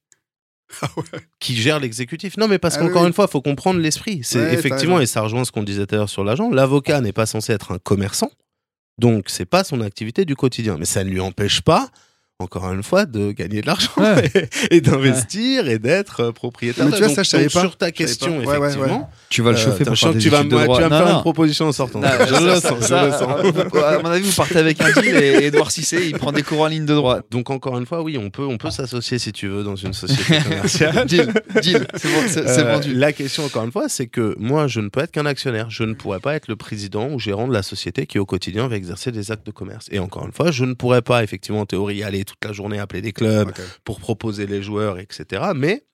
[1.41, 2.37] Qui gère l'exécutif.
[2.37, 3.09] Non, mais parce Ah qu'encore oui.
[3.09, 4.21] une fois, il faut comprendre l'esprit.
[4.23, 7.01] C'est Ouais, effectivement, et ça rejoint ce qu'on disait tout à l'heure sur l'agent, l'avocat
[7.01, 8.31] n'est pas censé être un commerçant.
[8.99, 10.77] Donc, c'est pas son activité du quotidien.
[10.79, 11.91] Mais ça ne lui empêche pas,
[12.39, 14.31] encore une fois, de gagner de l'argent Ouais.
[14.71, 16.85] et, d'investir et d'être euh, propriétaire.
[16.85, 17.61] Mais tu vois, ça, je savais pas.
[17.63, 18.39] Sur ta question.
[18.45, 19.11] Ouais, effectivement.
[19.31, 20.81] Tu vas le euh, chauffer t'as pour faire des tu vas, de me- tu droit.
[20.81, 21.15] vas me Non, faire non.
[21.17, 22.01] une proposition en sortant.
[22.01, 23.75] Non, je le ça, sens, je le sens.
[23.87, 26.61] À mon avis, vous partez avec un deal et Edouard Cissé, il prend des cours
[26.61, 27.21] en ligne de droit.
[27.31, 29.95] Donc encore une fois, oui, on peut, on peut s'associer si tu veux dans une
[29.95, 31.07] société commerciale.
[31.07, 31.33] deal,
[31.63, 32.93] deal, c'est bon, c'est- c'est Euh, vendu.
[32.95, 35.71] La question, encore une fois, c'est que moi, je ne peux être qu'un actionnaire.
[35.71, 38.69] Je ne pourrais pas être le président ou gérant de la société qui, au quotidien,
[38.69, 39.87] va exercer des actes de commerce.
[39.91, 42.79] Et encore une fois, je ne pourrais pas, effectivement, en théorie, aller toute la journée
[42.79, 43.53] appeler des clubs
[43.85, 45.53] pour proposer les joueurs, etc.
[45.55, 45.87] Mais,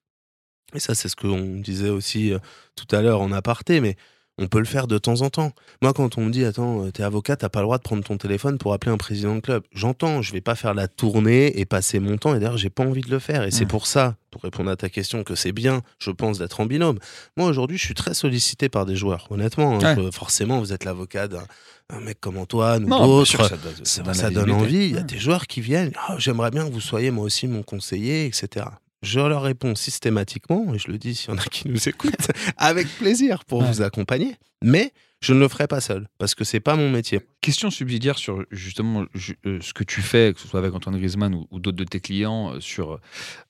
[0.74, 2.38] et ça, c'est ce qu'on disait aussi euh,
[2.74, 3.96] tout à l'heure en aparté, mais
[4.38, 5.52] on peut le faire de temps en temps.
[5.82, 8.02] Moi, quand on me dit, attends, euh, t'es avocat, t'as pas le droit de prendre
[8.02, 9.62] ton téléphone pour appeler un président de club.
[9.72, 12.82] J'entends, je vais pas faire la tournée et passer mon temps, et d'ailleurs, j'ai pas
[12.84, 13.42] envie de le faire.
[13.44, 16.60] Et c'est pour ça, pour répondre à ta question, que c'est bien, je pense, d'être
[16.60, 16.98] en binôme.
[17.36, 19.76] Moi, aujourd'hui, je suis très sollicité par des joueurs, honnêtement.
[19.76, 19.96] hein.
[19.96, 20.04] Ouais.
[20.06, 21.44] Je- forcément, vous êtes l'avocat d'un
[21.90, 23.26] un mec comme Antoine ou d'autres.
[23.50, 23.56] ça,
[24.02, 24.86] donne ça donne envie.
[24.86, 25.92] Il y a des joueurs qui viennent.
[26.08, 28.64] Ah, J'aimerais bien que vous soyez moi aussi mon conseiller, etc.
[29.02, 32.28] je leur réponds systématiquement, et je le dis s'il y en a qui nous écoutent,
[32.56, 33.66] avec plaisir pour Ouais.
[33.68, 37.20] vous accompagner, mais je ne le ferai pas seul, parce que c'est pas mon métier.
[37.40, 40.96] Question subsidiaire sur justement ju- euh, ce que tu fais, que ce soit avec Antoine
[40.96, 42.98] Griezmann ou, ou d'autres de tes clients, euh, sur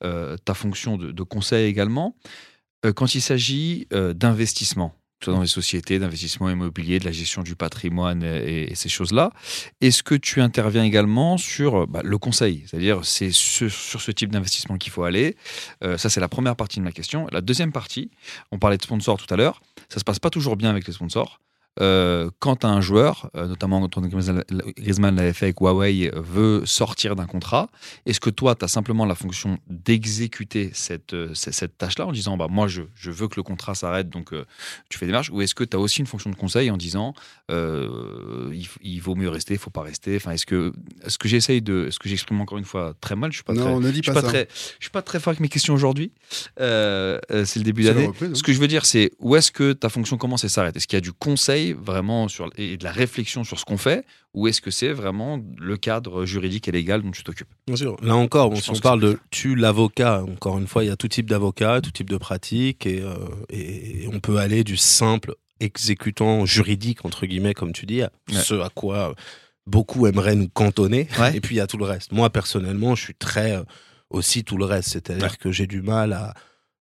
[0.05, 2.14] euh, ta fonction de, de conseil également.
[2.84, 4.94] Euh, quand il s'agit d'investissement,
[5.24, 9.30] soit dans les sociétés, d'investissement immobilier, de la gestion du patrimoine et, ces choses-là,
[9.80, 12.64] est-ce que tu interviens également sur bah, le conseil?
[12.66, 15.36] C'est-à-dire, c'est ce- sur ce type d'investissement qu'il faut aller.
[15.84, 17.26] Euh, ça, c'est la première partie de ma question.
[17.32, 18.10] La deuxième partie,
[18.50, 20.92] on parlait de sponsors tout à l'heure, ça se passe pas toujours bien avec les
[20.92, 21.40] sponsors.
[21.80, 27.24] Euh, quand un joueur, euh, notamment Antoine Griezmann l'avait fait avec Huawei, veut sortir d'un
[27.24, 27.70] contrat,
[28.04, 32.36] est-ce que toi, tu as simplement la fonction d'exécuter cette, euh, cette, tâche-là en disant
[32.36, 34.44] bah, Moi, je, je veux que le contrat s'arrête, donc euh,
[34.90, 35.30] tu fais des marches?
[35.30, 37.14] Ou est-ce que tu as aussi une fonction de conseil en disant
[37.48, 40.16] il, vaut mieux rester, il faut pas rester?
[40.16, 40.72] Enfin, Est-ce que,
[41.18, 41.86] que j'essaye de.
[41.88, 43.32] Est-ce que j'exprime encore une fois très mal?
[43.32, 43.74] Je suis pas très.
[43.80, 44.22] Ne Je suis pas, ça.
[44.22, 44.48] très,
[44.78, 46.12] je suis pas très fort avec mes questions aujourd'hui.
[46.58, 46.64] C'est
[47.56, 48.10] le début d'année.
[48.20, 48.30] hein.
[48.34, 50.76] Ce que je veux dire, c'est où est-ce que ta fonction commence et s'arrête?
[50.76, 53.76] Est-ce qu'il y a du conseil vraiment sur, et de la réflexion sur ce qu'on
[53.78, 54.04] fait
[54.34, 57.48] Ou est-ce que c'est vraiment le cadre juridique et légal dont tu t'occupes?
[57.68, 57.96] Bien sûr.
[58.02, 60.96] Là encore, bon, si on parle de tu l'avocat, encore une fois, il y a
[60.96, 63.14] tout type d'avocat, tout type de pratique, et, euh,
[63.50, 68.54] et on peut aller du simple exécutant juridique, entre guillemets, comme tu dis, à ce
[68.54, 69.14] à quoi
[69.66, 71.36] beaucoup aimeraient nous cantonner, Ouais.
[71.36, 72.10] et puis il y a tout le reste.
[72.12, 73.62] Moi, personnellement, je suis très euh,
[74.10, 75.36] aussi tout le reste, c'est-à-dire Ouais.
[75.38, 76.34] que j'ai du mal à,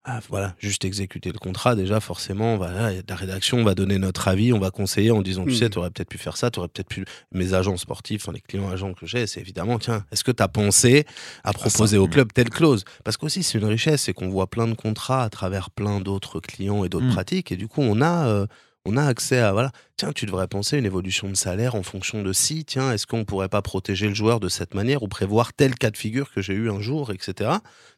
[0.03, 1.75] à, voilà, juste exécuter le contrat.
[1.75, 5.45] Déjà, forcément, voilà, la rédaction, on va donner notre avis, on va conseiller en disant,
[5.45, 7.05] tu sais, tu aurais peut-être pu faire ça, tu aurais peut-être pu...
[7.31, 10.41] Mes agents sportifs, enfin, les clients agents que j'ai, c'est évidemment, tiens, est-ce que tu
[10.41, 11.05] as pensé
[11.43, 12.83] à proposer au club telle clause?
[13.03, 16.39] Parce qu'aussi, c'est une richesse, c'est qu'on voit plein de contrats à travers plein d'autres
[16.39, 17.13] clients et d'autres Mhm.
[17.13, 18.27] pratiques, et du coup, on a...
[18.27, 18.47] euh,
[18.83, 22.23] on a accès à voilà tiens tu devrais penser une évolution de salaire en fonction
[22.23, 25.53] de si tiens est-ce qu'on pourrait pas protéger le joueur de cette manière ou prévoir
[25.53, 27.51] tel cas de figure que j'ai eu un jour etc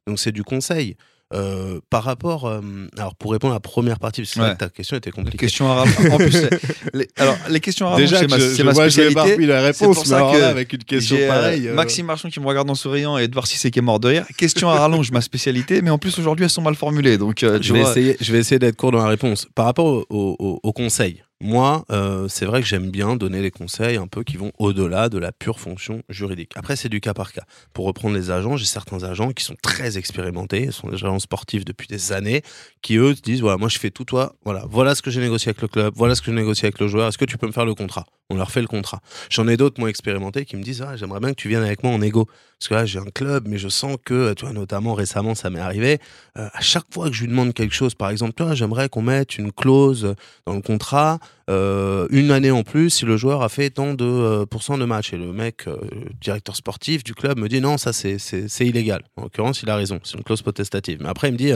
[0.08, 0.98] donc c'est du conseil
[1.34, 2.62] Euh, par rapport euh,
[2.98, 4.56] alors pour répondre à la première partie parce que c'est vrai Ouais.
[4.56, 6.12] que ta question était Les compliquée questions à rallonge.
[6.12, 6.60] En plus, c'est-
[6.94, 9.20] les, alors, les questions à rallonge, déjà c'est ma, je, c'est ma moi, je spécialité.
[9.22, 11.68] m'éparpille la C'est pour réponse ça mais alors que là, avec une question euh, pareille
[11.70, 14.10] euh, Maxime Marchand qui me regarde en souriant et Edouard Cissé qui est mort de
[14.10, 14.26] rire.
[14.38, 17.18] Question à rallonge, ma spécialité, mais en plus aujourd'hui elles sont mal formulées.
[17.18, 19.48] Donc, euh, je vais, essayer, je vais essayer d'être court dans la réponse.
[19.56, 23.42] Par rapport au, au- au- au conseil, moi, euh, c'est vrai que j'aime bien donner
[23.42, 26.52] des conseils un peu qui vont au-delà de la pure fonction juridique.
[26.56, 27.44] Après, c'est du cas par cas.
[27.74, 31.66] Pour reprendre les agents, j'ai certains agents qui sont très expérimentés, sont des agents sportifs
[31.66, 32.42] depuis des années,
[32.82, 35.20] qui eux se disent voilà, moi je fais tout toi, voilà, voilà ce que j'ai
[35.20, 37.38] négocié avec le club, voilà ce que j'ai négocié avec le joueur, est-ce que tu
[37.38, 38.06] peux me faire le contrat?
[38.34, 39.00] On leur fait le contrat.
[39.30, 41.84] J'en ai d'autres moins expérimentés qui me disent ah, j'aimerais bien que tu viennes avec
[41.84, 42.26] moi en égo.
[42.60, 45.50] Parce que là, j'ai un club, mais je sens que, tu vois, notamment récemment, ça
[45.50, 46.00] m'est arrivé.
[46.38, 49.38] euh, à chaque fois que je lui demande quelque chose, par exemple, j'aimerais qu'on mette
[49.38, 50.16] une clause
[50.46, 51.20] dans le contrat,
[51.50, 54.86] euh, une année en plus, si le joueur a fait tant de euh, pourcents de
[54.86, 55.14] matchs.
[55.14, 55.78] Et le mec, euh,
[56.22, 58.18] directeur sportif du club, me dit non, ça c'est
[58.62, 59.02] illégal.
[59.18, 61.00] En l'occurrence, il a raison, c'est une clause potestative.
[61.02, 61.52] Mais après, il me dit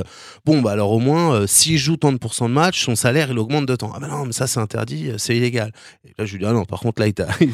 [0.45, 3.39] bon, bah alors au moins, s'il joue tant de pourcents de matchs, son salaire il
[3.39, 3.91] augmente de temps.
[3.95, 5.71] Ah bah non, mais ça c'est interdit, c'est illégal.
[6.05, 7.47] Et là, je lui dis ah non, par contre, là, il t'a il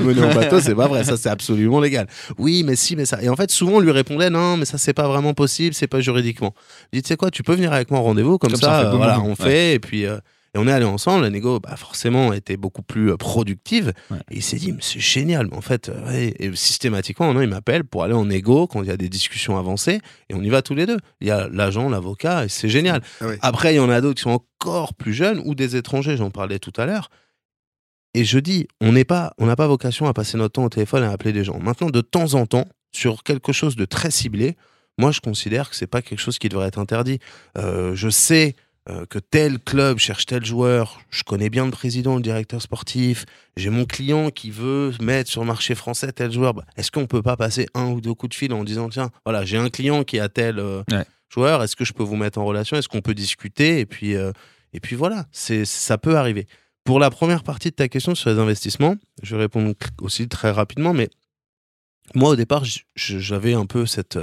[0.00, 2.06] mené en bateau, c'est pas vrai, ça c'est absolument légal.
[2.38, 3.20] Oui, mais si, mais ça.
[3.22, 5.88] Et en fait, souvent, on lui répondait non, mais ça c'est pas vraiment possible, c'est
[5.88, 6.54] pas juridiquement.
[6.92, 8.66] Je dis tu sais quoi, tu peux venir avec moi en rendez-vous, comme, Comme ça,
[8.66, 9.34] ça, on fait boum, voilà, boum, on ouais.
[9.34, 10.06] fait, et puis.
[10.54, 13.94] Et on est allé ensemble, la négo, bah forcément, était beaucoup plus euh, productive.
[14.10, 14.18] Ouais.
[14.30, 15.48] Et il s'est dit, mais c'est génial.
[15.50, 18.82] Mais en fait, euh, ouais, et systématiquement, maintenant, il m'appelle pour aller en négo quand
[18.82, 20.00] il y a des discussions avancées.
[20.28, 20.98] Et on y va tous les deux.
[21.22, 23.02] Il y a l'agent, l'avocat, et c'est génial.
[23.22, 23.38] Ah ouais.
[23.40, 26.30] Après, il y en a d'autres qui sont encore plus jeunes ou des étrangers, j'en
[26.30, 27.08] parlais tout à l'heure.
[28.12, 30.68] Et je dis, on n'est pas, on n'a pas vocation à passer notre temps au
[30.68, 31.58] téléphone et à appeler des gens.
[31.60, 34.56] Maintenant, de temps en temps, sur quelque chose de très ciblé,
[34.98, 37.20] moi, je considère que c'est pas quelque chose qui devrait être interdit.
[37.56, 38.54] Euh, je sais
[38.88, 43.24] euh, que tel club cherche tel joueur, je connais bien le président, le directeur sportif,
[43.56, 46.52] j'ai mon client qui veut mettre sur le marché français tel joueur.
[46.54, 49.10] Bah, Est-ce qu'on peut pas passer un ou deux coups de fil en disant tiens,
[49.24, 51.04] voilà, j'ai un client qui a tel euh, Ouais.
[51.28, 54.16] joueur, est-ce que je peux vous mettre en relation Est-ce qu'on peut discuter Et puis,
[54.16, 54.32] euh,
[54.72, 56.46] et puis voilà, c'est ça peut arriver.
[56.84, 60.50] Pour la première partie de ta question sur les investissements, je vais répondre aussi très
[60.50, 61.08] rapidement, mais
[62.16, 62.64] moi au départ,
[62.96, 64.18] j'avais un peu cette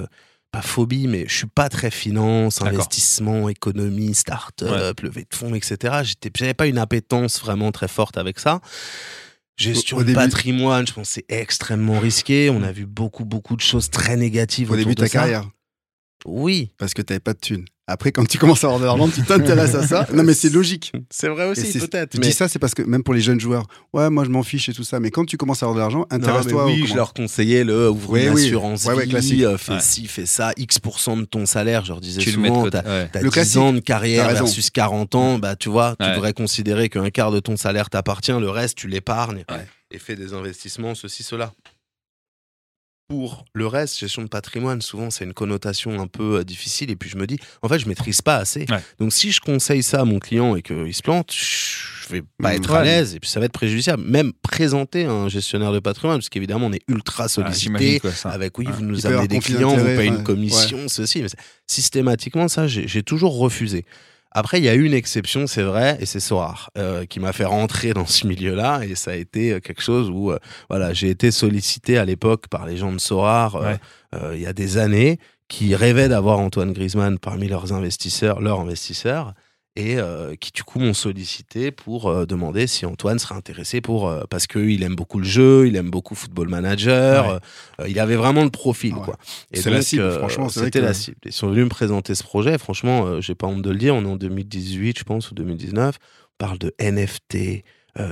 [0.51, 5.99] pas phobie, mais je suis pas très finance, investissement, économie, start-up, levée de fonds, etc.
[6.03, 8.59] J'étais, j'avais pas une appétence vraiment très forte avec ça.
[9.57, 12.49] Gestion Au- au de début- patrimoine, je pense que c'est extrêmement risqué.
[12.49, 15.49] On a vu beaucoup, beaucoup de choses très négatives Au début de ta carrière,
[16.25, 17.65] Oui, parce que t'avais pas de thunes.
[17.91, 20.05] Après, quand tu commences à avoir de l'argent, tu t'intéresses à ça.
[20.13, 20.91] Non, mais c'est logique.
[21.09, 22.13] c'est vrai aussi, peut-être.
[22.13, 24.29] Je mais- dis ça, c'est parce que même pour les jeunes joueurs, ouais, moi je
[24.29, 24.99] m'en fiche et tout ça.
[24.99, 26.65] Mais quand tu commences à avoir de l'argent, intéresse-toi.
[26.67, 28.45] oui, je leur conseillais le ouvre Oui, une oui.
[28.45, 29.41] assurance Ouais, ouais, vie, classique.
[29.41, 29.79] euh, fais Ouais.
[29.81, 31.83] ci, fais ça, X% de ton salaire.
[31.83, 32.77] Je leur disais tu le souvent, côté.
[32.83, 33.09] t'as Ouais.
[33.11, 33.57] t'as Le 10 classique.
[33.57, 37.39] ans de carrière versus 40 ans, bah tu vois, tu devrais considérer qu'un quart de
[37.39, 39.65] ton salaire t'appartient, le reste tu l'épargnes Ouais.
[39.89, 41.53] et fais des investissements, ceci, cela.
[43.09, 46.91] Pour le reste, gestion de patrimoine, souvent c'est une connotation un peu euh, difficile.
[46.91, 48.65] Et puis je me dis, en fait, je maîtrise pas assez.
[48.69, 48.77] Ouais.
[48.99, 52.53] Donc si je conseille ça à mon client et qu'il se plante, je vais pas
[52.53, 54.03] être à l'aise et puis ça va être préjudiciable.
[54.03, 57.99] Même présenter un gestionnaire de patrimoine, parce qu'évidemment on est ultra Ouais, sollicité.
[57.99, 58.73] quoi, avec oui, Ouais.
[58.73, 60.07] vous nous amenez des clients, vous payez ouais.
[60.07, 61.23] une commission, ceci.
[61.23, 61.29] Mais
[61.65, 63.85] systématiquement, ça, j'ai j'ai toujours refusé.
[64.31, 67.45] Après, il y a une exception, c'est vrai, et c'est Sorar, euh, qui m'a fait
[67.45, 70.37] rentrer dans ce milieu-là, et ça a été euh, quelque chose où, euh,
[70.69, 73.73] voilà, j'ai été sollicité à l'époque par les gens de Sorar, euh,
[74.13, 74.35] Ouais.
[74.35, 79.33] il y a des années, qui rêvaient d'avoir Antoine Griezmann parmi leurs investisseurs, leurs investisseurs,
[79.75, 84.09] et euh, qui du coup m'ont sollicité pour euh, demander si Antoine serait intéressé pour
[84.09, 87.39] euh, parce qu'il aime beaucoup le jeu, il aime beaucoup Football Manager,
[87.79, 87.89] Ouais.
[87.91, 89.05] il avait vraiment le profil Ah ouais.
[89.05, 89.17] quoi.
[89.53, 91.17] C'est la cible, franchement, C'était que- la cible.
[91.25, 92.57] Ils sont venus me présenter ce projet.
[92.57, 93.95] Franchement, j'ai pas honte de le dire.
[93.95, 95.95] On est en 2018, je pense, ou 2019.
[95.97, 97.63] On parle de NFT,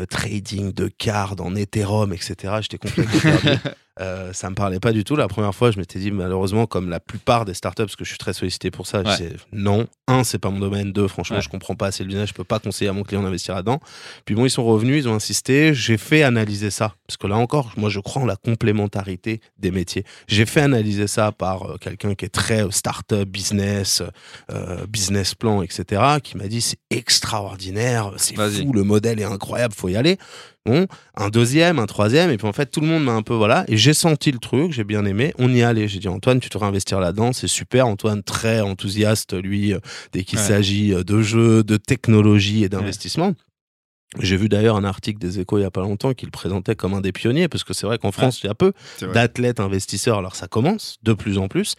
[0.09, 2.55] trading de cartes en Ethereum, etc.
[2.61, 3.59] J'étais complètement perdu.
[3.99, 5.15] Euh, ça me parlait pas du tout.
[5.15, 8.09] La première fois, je m'étais dit, malheureusement, comme la plupart des startups, parce que je
[8.09, 9.87] suis très sollicité pour ça, je disais non.
[10.07, 10.91] Un, c'est pas mon domaine.
[10.93, 11.41] Deux, franchement, Ouais.
[11.41, 12.29] je comprends pas assez le business.
[12.29, 13.79] Je peux pas conseiller à mon client d'investir là-dedans.
[14.25, 15.73] Puis bon, ils sont revenus, ils ont insisté.
[15.73, 16.95] J'ai fait analyser ça.
[17.07, 20.05] Parce que là encore, moi, je crois en la complémentarité des métiers.
[20.27, 24.01] J'ai fait analyser ça par euh, quelqu'un qui est très euh, startup, business,
[24.51, 29.73] euh, business plan, etc., qui m'a dit c'est extraordinaire, c'est fou, le modèle est incroyable,
[29.75, 30.17] faut y aller.
[30.67, 33.33] Bon, un deuxième, un troisième, et puis en fait, tout le monde m'a un peu,
[33.33, 35.87] voilà, et j'ai senti le truc, j'ai bien aimé, on y allait.
[35.87, 37.87] J'ai dit, Antoine, tu devrais investir là-dedans, c'est super.
[37.87, 39.79] Antoine, très enthousiaste, lui, euh,
[40.11, 43.33] dès qu'il s'agit euh, de jeux, de technologie et d'investissement.
[44.19, 46.75] J'ai vu d'ailleurs un article des Échos il y a pas longtemps qui le présentait
[46.75, 48.73] comme un des pionniers, parce que c'est vrai qu'en France, il y a peu
[49.13, 51.75] d'athlètes investisseurs, alors ça commence de plus en plus.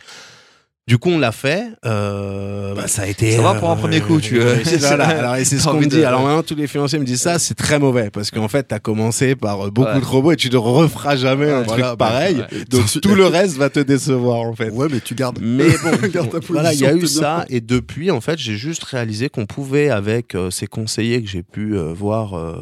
[0.89, 1.65] Du coup, on l'a fait.
[1.85, 3.33] euh, bah, ça a été.
[3.33, 5.07] Ça va pour un premier coup, tu- euh, c'est- voilà.
[5.07, 6.03] Alors, et c'est ce qu'on me dit.
[6.03, 8.79] Alors maintenant, tous les financiers me disent ça, c'est très mauvais parce qu'en fait, t'as
[8.79, 10.01] commencé par euh, beaucoup Ouais.
[10.01, 12.37] de robots et tu ne referas jamais un Voilà, truc bah, pareil.
[12.51, 12.65] ouais.
[12.71, 14.71] Donc tout le reste va te décevoir en fait.
[14.71, 15.39] Ouais, mais tu gardes.
[15.43, 17.45] Mais bon, Garde ta voilà, il y a eu ça.
[17.51, 21.43] Et depuis, en fait, j'ai juste réalisé qu'on pouvait, avec euh, ces conseillers que j'ai
[21.43, 22.57] pu euh, voir euh,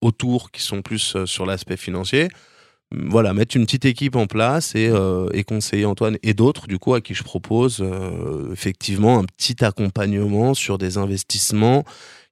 [0.00, 2.26] autour, qui sont plus euh, sur l'aspect financier,
[2.92, 6.78] voilà, mettre une petite équipe en place et, euh, et conseiller Antoine et d'autres, du
[6.78, 11.84] coup, à qui je propose euh, effectivement un petit accompagnement sur des investissements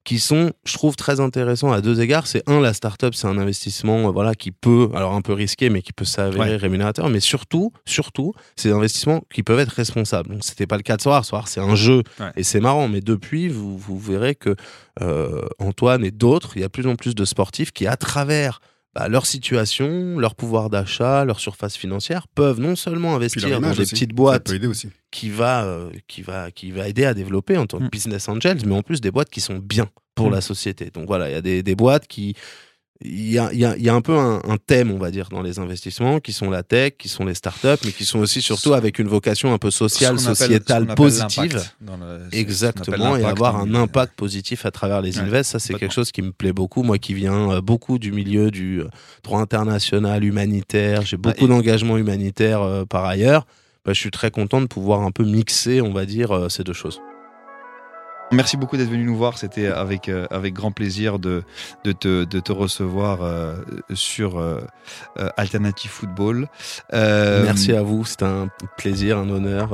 [0.05, 2.27] qui sont, je trouve, très intéressants à deux égards.
[2.27, 5.69] C'est un, la startup, c'est un investissement, euh, voilà, qui peut, alors un peu risqué,
[5.69, 6.55] mais qui peut s'avérer Ouais.
[6.57, 7.09] rémunérateur.
[7.09, 10.29] Mais surtout, surtout, c'est des investissements qui peuvent être responsables.
[10.29, 11.25] Donc, c'était pas le cas de Soir.
[11.25, 12.27] Soir, c'est un jeu Ouais.
[12.37, 12.87] et c'est marrant.
[12.87, 14.55] Mais depuis, vous, vous verrez que
[15.59, 18.61] Antoine et d'autres, il y a de plus en plus de sportifs qui, à travers
[18.95, 23.81] bah, leur situation, leur pouvoir d'achat, leur surface financière, peuvent non seulement investir dans des
[23.81, 23.91] aussi.
[23.93, 24.89] petites boîtes peut aider aussi.
[25.11, 27.89] qui va, euh, qui va, qui va aider à développer en tant que Mm.
[27.89, 30.33] business angels, mais en plus des boîtes qui sont bien pour Mm.
[30.33, 30.89] la société.
[30.93, 32.35] Donc voilà, il y a des, des boîtes qui,
[33.01, 35.27] il y a, y, a, y a un peu un, un thème, on va dire,
[35.29, 38.41] dans les investissements, qui sont la tech, qui sont les startups, mais qui sont aussi
[38.41, 41.53] surtout avec une vocation un peu sociale, sociétale, appelle positive.
[41.55, 45.73] le- Exactement, et avoir un le- impact positif à travers les Ouais, invests, ça c'est
[45.73, 46.83] quelque chose qui me plaît beaucoup.
[46.83, 48.87] Moi qui viens euh, beaucoup du milieu du euh,
[49.23, 53.45] droit international, humanitaire, j'ai beaucoup et- d'engagement humanitaire euh, par ailleurs,
[53.83, 56.63] bah, je suis très content de pouvoir un peu mixer, on va dire, euh, ces
[56.63, 57.01] deux choses.
[58.31, 59.37] Merci beaucoup d'être venu nous voir.
[59.37, 61.43] C'était avec, euh, avec grand plaisir de,
[61.83, 63.55] de, te, de te recevoir euh,
[63.93, 64.59] sur euh,
[65.37, 66.47] Alternative Football.
[66.93, 69.73] Euh, Merci à vous, c'était un plaisir, un honneur,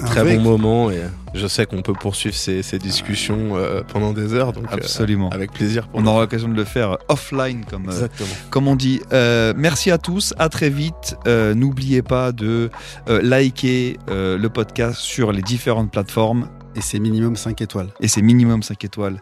[0.00, 1.02] un très Avec- bon moment et
[1.34, 5.28] je sais qu'on peut poursuivre ces, ces discussions euh, pendant des heures, donc euh, Absolument.
[5.30, 5.88] avec plaisir.
[5.88, 6.10] Pour On nous.
[6.10, 8.06] aura l'occasion de le faire offline, comme, euh,
[8.50, 9.00] comme on dit.
[9.12, 11.16] Euh, merci à tous, à très vite.
[11.26, 12.70] Euh, N'oubliez pas de
[13.08, 16.48] euh, liker euh, le podcast sur les différentes plateformes.
[16.76, 17.88] Et c'est minimum 5 étoiles.
[18.00, 19.20] Et c'est minimum 5 étoiles.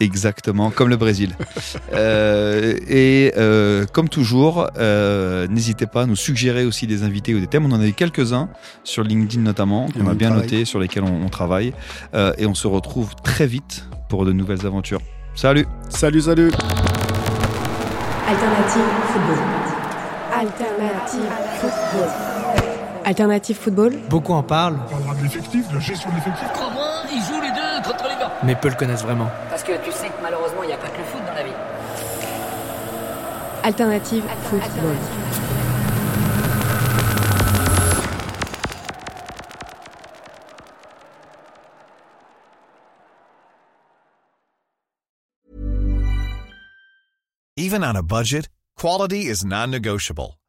[0.00, 1.36] Exactement, comme le Brésil.
[1.92, 7.40] Euh, et euh, comme toujours, euh, n'hésitez pas à nous suggérer aussi des invités ou
[7.40, 7.66] des thèmes.
[7.66, 8.48] On en a eu quelques-uns,
[8.84, 11.72] sur LinkedIn notamment, qu'on a on bien noté, sur lesquels on, on travaille.
[12.14, 15.00] Euh, et on se retrouve très vite pour de nouvelles aventures.
[15.34, 16.50] Salut Salut, salut
[18.28, 18.82] Alternative
[19.12, 19.38] football.
[20.32, 21.30] Alternative
[21.60, 22.29] football.
[23.10, 23.92] Alternative football.
[24.08, 24.78] Beaucoup en parlent.
[24.86, 26.46] On parlera de l'effectif, de la gestion de l'effectif.
[26.54, 29.28] Comment ils jouent les deux contre les gars Mais peu le connaissent vraiment.
[29.48, 31.42] Parce que tu sais que malheureusement, il n'y a pas que le foot dans la
[31.42, 31.50] vie.
[33.64, 34.94] Alternative football.
[47.56, 50.39] Even on a budget, quality is non-negotiable.